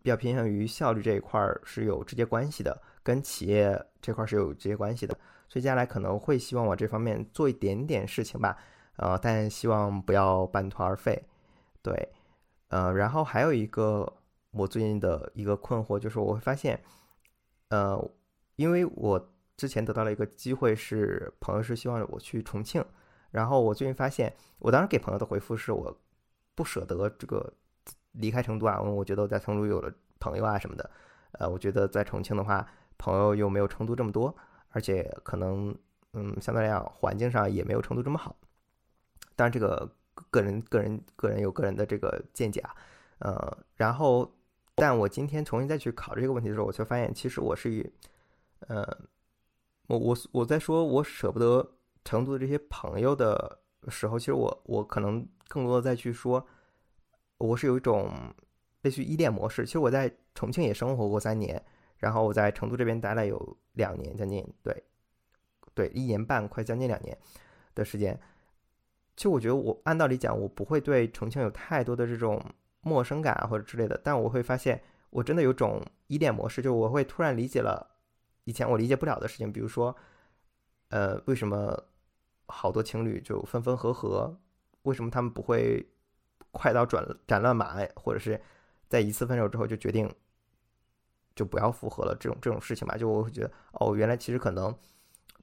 [0.03, 5.15] 比较偏向于效率这一块儿是有直接关系的，跟企业这块儿是有直接关系的，
[5.49, 8.57] 所以接下来可能会希望往这方面做一点点事情吧，
[8.97, 11.23] 呃，但希望不要半途而废。
[11.83, 12.13] 对，
[12.69, 14.11] 呃，然后还有一个
[14.53, 16.83] 我最近的一个困惑就是，我会发现，
[17.69, 18.11] 呃，
[18.57, 22.85] 因为我之前得到了一个机会，是朋友是希望我去重庆，
[23.31, 26.01] 然后我最近发现，我当时给朋友的回复是我
[26.55, 27.53] 不舍得这个。
[28.13, 30.91] 离开成都啊，因为我觉得我在成都有了朋友啊什么的，
[31.33, 32.67] 呃，我觉得在重庆的话，
[32.99, 34.35] 朋友又没有成都这么多，
[34.71, 35.75] 而且可能，
[36.13, 38.35] 嗯，相对来讲环境上也没有成都这么好。
[39.37, 39.89] 当然，这个
[40.31, 42.75] 个人、个人、个人有个人的这个见解啊，
[43.21, 44.31] 呃，然后，
[44.75, 47.93] 但我今天重新再去考这个问题的时候，我却发现，其实我是以，
[48.67, 48.85] 呃，
[49.87, 53.59] 我我我在说我舍不得成都的这些朋友的
[53.89, 56.45] 时候，其实我我可能更多的再去说。
[57.41, 58.13] 我是有一种
[58.83, 59.65] 类似于依恋模式。
[59.65, 61.61] 其实我在重庆也生活过三年，
[61.97, 64.85] 然后我在成都这边待了有两年，将近对，
[65.73, 67.17] 对一年半，快将近两年
[67.75, 68.19] 的时间。
[69.17, 72.39] 其实我觉得我按道理讲，我不会对重庆有太多的这种
[72.83, 74.79] 陌生感啊或者之类的，但我会发现
[75.09, 77.97] 我真的有种依恋模式，就我会突然理解了
[78.45, 79.97] 以前我理解不了的事情，比如说，
[80.91, 81.83] 呃，为什么
[82.49, 84.39] 好多情侣就分分合合，
[84.83, 85.87] 为什么他们不会？
[86.53, 88.41] 快刀斩斩乱麻，或者是
[88.89, 90.13] 在一次分手之后就决定
[91.35, 94.75] 就不要复合了，这种这种事情吧，就我会觉得哦，原来其实可能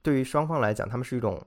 [0.02, 1.42] 对于双方来讲，他们是一种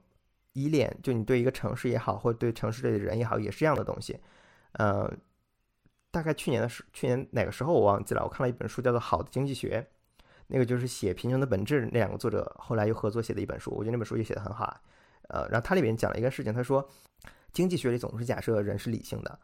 [0.54, 4.20] 依恋，就你对一个城市也好，或者对城市里的人也好，也是这样的东西。
[4.74, 5.10] 呃，
[6.10, 9.80] 大概去年的时，去年哪个时候我忘记了，我看了一本书叫做《好的经济学》，
[10.48, 14.82] 那个就是写《贫穷的本质》那两个作者后来又合作写的一本书，我觉得那本书也写的很好。
[15.30, 16.86] 呃，然后它里面讲了一个事情，他说
[17.54, 19.40] 经济学里总是假设人是理性的。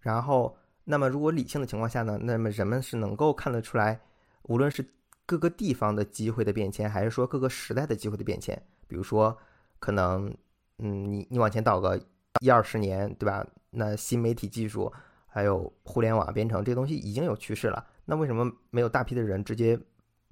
[0.00, 2.18] 然后，那么如果理性的情况下呢？
[2.22, 4.00] 那么人们是能够看得出来，
[4.42, 4.84] 无论是
[5.26, 8.60] 各个地方的机会的变迁，还是说各个时代的机会的变迁。
[8.86, 9.36] 比如说，
[9.78, 10.34] 可能，
[10.78, 12.00] 嗯，你你往前倒个
[12.40, 13.46] 一二十年，对吧？
[13.70, 14.90] 那新媒体技术
[15.26, 17.86] 还有互联网编程这东西已经有趋势了。
[18.06, 19.78] 那为什么没有大批的人直接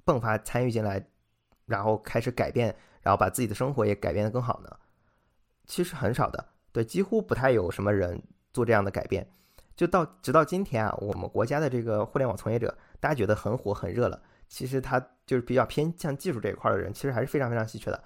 [0.05, 1.05] 迸发参与进来，
[1.65, 4.69] 然后开始改变，然后把自己的生活也改变得更好呢？
[5.65, 8.19] 其实很少的，对，几乎不太有什么人
[8.53, 9.29] 做这样的改变。
[9.77, 14.19] 就到直到今天啊，我们国家的这个互联网从业者，大家觉得很火很热了。
[14.47, 18.03] 其实他就是比较偏向技术这一块的人，其实还是非常非常稀缺的。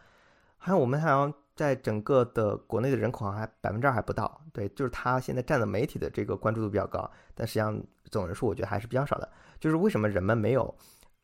[0.58, 4.42] 好像我们好像在整个的国内的人口还百分之二还不到。
[4.52, 9.30] 对，就是他现在占的媒体的这个关注度比较高，但实际上总人数我觉得还是比较少的。
[9.60, 10.76] 就是为什么人们没有？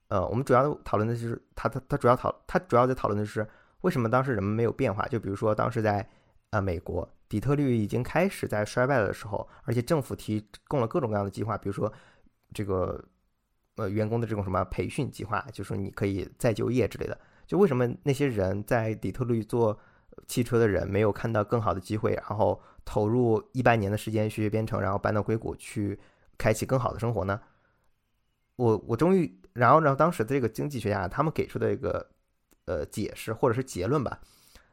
[0.08, 3.46] 呃，我们主要讨论的就是他他他主要讨他主要在讨论的是
[3.82, 5.06] 为什么当时人们没有变化？
[5.08, 6.08] 就比如说当时在
[6.52, 7.08] 呃美国。
[7.30, 11.92] 底特律已经开始在衰败的时候，而且政府提供了各种各样的计划，比如说
[12.54, 13.04] 这个
[13.76, 17.20] 呃员工的这种什么培训计划，就说你可以再就业之类的。
[17.46, 19.78] 就为什么那些人在底特律做
[20.26, 26.00] 汽车的人没有看到更好的机会，然后投入一百年的时间学学编程，然后搬到硅谷去
[26.38, 27.40] 开启更好的生活呢？
[28.56, 32.10] 我我终于，然后然后当时的这个经济学家他们给出的一个
[32.66, 34.20] 呃解释或者是结论吧，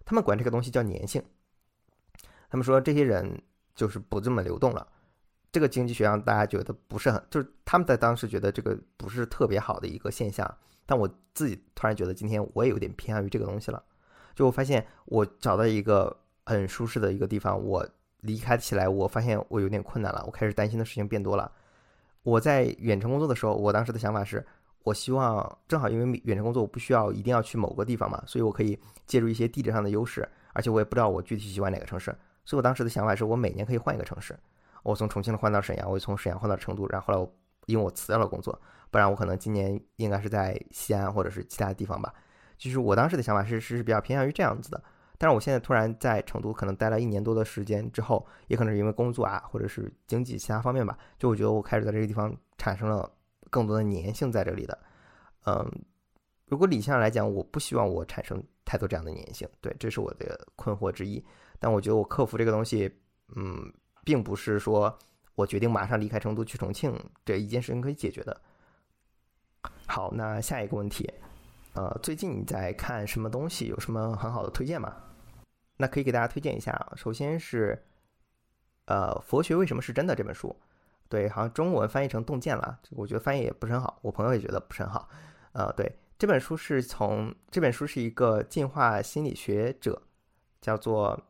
[0.04, 1.22] 他们管这个东西叫粘性。
[2.54, 3.36] 他们说这些人
[3.74, 4.86] 就是不这么流动了，
[5.50, 10.48] 这个经济学上大家觉得不是很，就是他们在当时觉得这个不是特别好的一个现象。
[10.86, 13.82] 但我自己突然觉得今天我也有点偏向于这个东西了。
[14.36, 17.84] 就我发现我找到一个很舒适的一个地方，我
[18.20, 21.50] 离开起来，我发现我有点困难了，我开始担心的事情变多了。
[22.22, 24.46] 我在远程工作的时候，我当时的想法是，
[24.84, 28.78] 我希望正好因为远程工作我不需要一定要去某个地方嘛，所以我可以
[29.08, 32.16] 借助一些地理上的优势，而且我也不知道我具体喜欢哪个城市。
[32.44, 34.38] 所以我当时的想法是我每年可以换一个城市，
[34.82, 37.34] 我从重庆换到沈阳，我从沈阳换到成都，然后后来我
[37.66, 42.12] 因为我辞掉了工作，不然我可能今年应该是在西安或者是其他地方吧。
[42.56, 44.82] 就是我当时的想法是是比较偏向于这样子的，
[45.18, 53.10] 但是我现在突然在成都可能待了一年多的时间之后，也可能是因为工作啊或者是经济其他方面吧，就我觉得我开始在这个地方产生了
[53.50, 54.78] 更多的粘性在这里的。
[55.46, 55.68] 嗯，
[56.46, 61.24] 如果理性上来讲，我不希望我产生太多这样的粘性，对，这是我的困惑之一。
[61.58, 62.90] 但我觉得我克服这个东西，
[63.36, 63.72] 嗯，
[64.04, 64.98] 并不是说
[65.34, 68.40] 我决定马上离开成都去重庆这一件事情可以解决的。
[69.86, 71.12] 好，那下一个问题，
[71.74, 73.66] 呃，最近你在看什么东西？
[73.66, 74.94] 有什么很好的推荐吗？
[75.76, 76.92] 那可以给大家推荐一下。
[76.96, 77.84] 首先是，
[78.86, 80.54] 呃，《佛学为什么是真的》这本书，
[81.08, 85.08] 对，好像中文翻译成洞见了，我觉得翻译也不是很好，我朋友也觉得不是很好。
[85.52, 90.02] 呃，对，这本书是从这本书是一个进化心理学者，
[90.60, 91.20] 叫做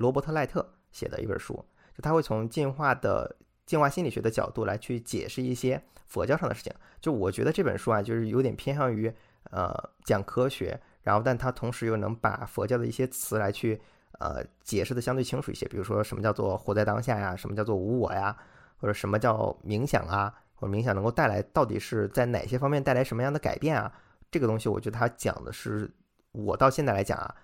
[0.00, 1.54] 罗伯特赖特写的一本书，
[1.94, 6.72] 就他会从进化的进化心理学的角度来去解释一些佛教上的事情。
[7.00, 9.12] 就我觉得这本书啊，就是有点偏向于
[9.50, 9.72] 呃
[10.04, 10.80] 讲科学。
[11.02, 13.80] 然后，但它同时又能把佛教的一些词来去，
[14.18, 15.66] 呃，解释的相对清楚一些。
[15.68, 17.34] 比如说，什么叫做活在当下呀？
[17.34, 18.36] 什么叫做无我呀？
[18.76, 20.32] 或者什么叫冥想啊？
[20.54, 23.90] 或者冥想能够带来到底是在哪些方面带来什么样的改变啊？
[24.30, 25.90] 这个东西，我觉得他讲的是
[26.32, 27.34] 我到现在来讲啊，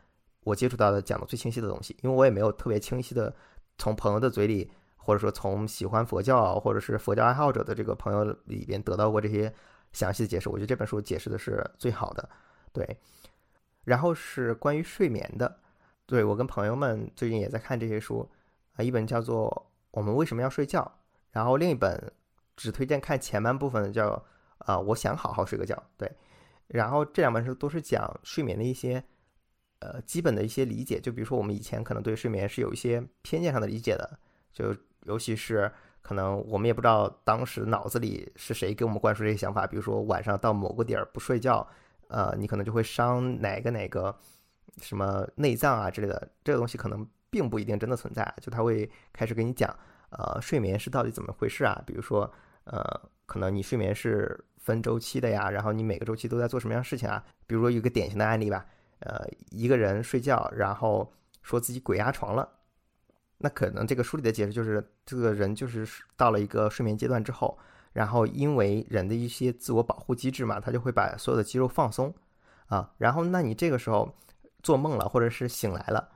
[0.46, 1.96] 我接触到的讲的最清晰的东西。
[2.02, 3.34] 因为我也没有特别清晰的
[3.78, 9.52] 从朋友的嘴里，或者说从喜欢佛教或者是佛教爱好者的这个朋友里边得到过这些
[9.92, 10.48] 详细的解释。
[10.48, 12.28] 我觉得这本书解释的是最好的，
[12.72, 12.96] 对。
[13.82, 15.60] 然后是关于睡眠的，
[16.06, 18.28] 对我跟朋友们最近也在看这些书
[18.74, 19.48] 啊，一本叫做
[19.90, 20.80] 《我们为什么要睡觉》，
[21.30, 22.12] 然后另一本
[22.56, 24.10] 只推荐看前半部分的叫
[24.58, 25.74] 啊《我想好好睡个觉》。
[25.96, 26.10] 对，
[26.66, 29.04] 然后这两本书都是讲睡眠的一些
[29.80, 34.18] 呃基本的一些理解，就比如说我们以前可能对睡眠是有一些偏见上的理解的，
[34.52, 34.74] 就
[35.04, 35.70] 尤其是
[36.02, 41.66] 可能我们也不知道当时脑子里是谁给我们灌输这些想法，比如说晚上到某个点儿不睡觉。
[42.08, 44.16] 呃，你可能就会伤哪个哪个
[44.80, 48.32] 什么内脏啊之类的，这个东西可能并不一定真的存在。
[48.40, 49.68] 就他会开始跟你讲，
[50.10, 51.82] 呃，睡眠是到底怎么回事啊？
[51.84, 52.80] 比如说，呃，
[53.26, 57.24] 可能你睡眠是分周期的呀，然后你每个周期都在做什么样的事情啊？
[57.44, 58.64] 比如说一个典型的案例吧，
[59.00, 62.48] 呃，一个人睡觉，然后说自己鬼压床了，
[63.38, 65.86] 那可能这个书里的解释就是，这个人就是
[66.16, 67.58] 到了一个睡眠阶段之后。
[67.92, 72.14] 然后，因为人的一些自我保护机制嘛，他就会把所有的肌肉放松，
[72.66, 74.14] 啊，然后那你这个时候
[74.62, 76.06] 做梦了，或者是醒来了，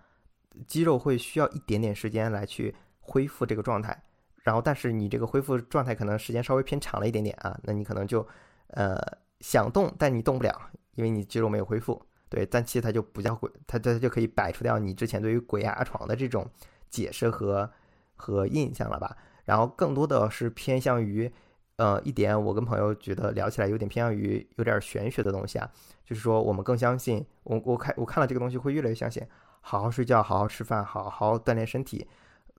[0.66, 3.99] 肌肉会需要一点点时间来去恢复这个状态。
[4.43, 8.26] 然后，但是你这个恢复状态可能时间稍微偏长了一点点啊，那你可能就
[8.72, 9.01] 呃
[9.41, 10.61] 想动，但你动不了，
[10.97, 12.05] 因为你肌肉没有恢复。
[12.31, 16.49] 对，但其实它就不叫鬼，它它就可以摆除掉你之前对于鬼压床的这种
[16.89, 17.70] 解释和
[18.16, 19.14] 和印象了吧。
[19.45, 21.31] 然后更多的是偏向于。
[21.76, 25.66] 呃，一点我跟朋友觉得聊起来有点偏向于有点玄学的东西啊，
[26.05, 29.26] 就是说我们更相信我我看我看了这个东西会越来越相信，
[29.62, 32.07] 好好睡觉，好好吃饭，好好锻炼身体，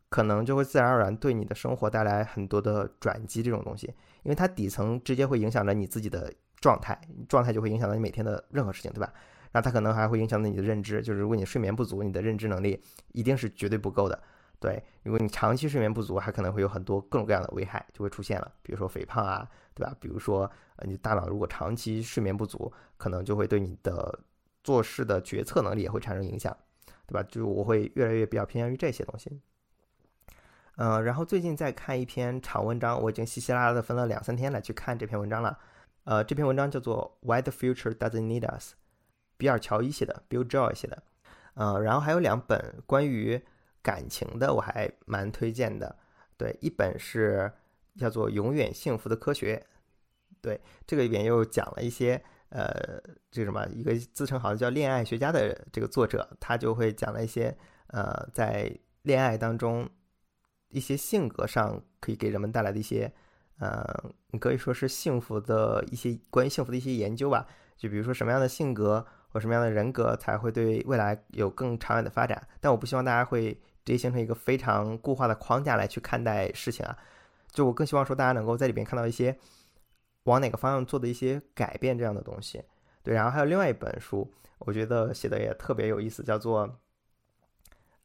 [0.10, 3.94] 可能就会自然而然对你的生活带来很多的转机这种东西，
[4.24, 7.00] 因为它底层直接会影响着你自己的状态，
[7.30, 9.14] 状态就会影响到你每天的任何事情，对吧？
[9.52, 12.82] 那它可能还会影响到你的认知，就是如果你睡眠不足，你的认知能力
[13.14, 14.24] 一定是绝对不够的。
[14.60, 19.96] 对，如果你长期睡眠不足，还可能会有很多各种各样的危害就会出现了，比如说肥胖啊，对吧？
[20.00, 24.20] 比如说，呃，你大脑如果长期睡眠不足，可能就会对你的
[24.64, 26.56] 做事的决策能力也会产生影响，
[27.08, 27.24] 对吧？
[27.24, 29.42] 就我会越来越比较偏向于这些东西。
[30.78, 35.58] 嗯，然后最近在看一篇长文章，我已经稀稀拉拉的分了两三天来去看这篇文章了。
[36.04, 38.74] 呃，这篇文章叫做《Why the Future Doesn't Need Us》，
[39.42, 41.02] 比尔乔伊写的，Bill Joy 写的。
[41.56, 43.42] 呃，然后还有两本关于。
[43.84, 45.98] 感情的我还蛮推荐的，
[46.38, 47.52] 对，一本是
[47.98, 49.56] 叫做《永远幸福的科学》，
[50.40, 58.72] 对，这个里边又讲了一些，呃，这什么，一个自称好像叫恋爱学家的这个作者，他就会讲了一些，呃，在
[59.02, 59.90] 恋爱当中
[60.70, 63.12] 一些性格上可以给人们带来的一些，
[63.58, 63.84] 呃，
[64.30, 73.60] 你可以说是幸福的一些关于幸福的一些研究吧，就比如说什么样的性格或什么样的人格才会对未来有更长远的发展，但我不希望大家会。
[73.84, 76.96] 直接形成一个非常固化的框架来去看待事情啊，
[77.52, 79.36] 就我更希望说大家能够在里边看到一些
[80.26, 82.64] 往哪个方向做的一些改变这样的东西。
[83.02, 86.78] 对，然后还有另外一本书，我觉得写的也特别有意思，叫做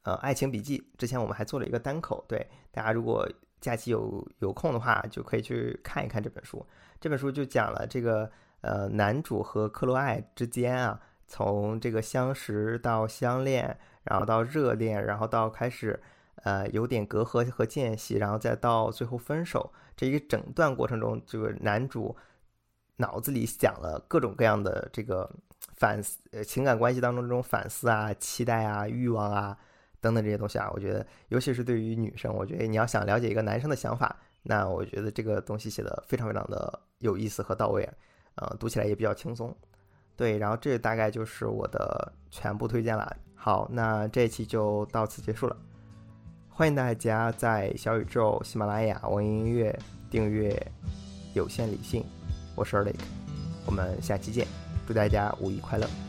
[0.04, 0.78] 呃《爱情笔记》。
[0.96, 3.28] 之前我们还做了一个单口，对大家如果
[3.60, 6.66] 假期有有空的话，就可以去看一看这本书。
[6.98, 8.30] 这本书就讲了这个
[8.62, 13.78] 呃男主和克洛艾之间啊，从这个相识到相恋。
[14.08, 16.00] 然后到热恋，然后到开始，
[16.44, 22.16] 呃，有点隔阂和间隙，然后再到最后分手，这一整段过程中，这个男主
[22.98, 25.28] 脑子里想了各种各样的这个
[25.74, 29.58] 反思，呃，情感关系当中这种反思啊、期待啊、欲望啊
[30.00, 37.82] 等等这些东西啊，我觉得，尤其是对于女生，我觉得你要想了解一个男生的想法，那我觉得这个东西写的非常非常的有意思和到位，
[38.36, 39.52] 呃，读起来也比较轻松。
[40.16, 43.16] 对，然后这大概就是我的全部推荐了。
[43.34, 45.56] 好，那这一期就到此结束了。
[46.48, 49.78] 欢迎大家在小宇宙、喜马拉雅、网易音乐
[50.10, 50.50] 订阅
[51.34, 52.02] 《有限理性》，
[52.54, 52.96] 我是 Eric，
[53.66, 54.46] 我们下期见，
[54.86, 56.05] 祝大家五一快乐。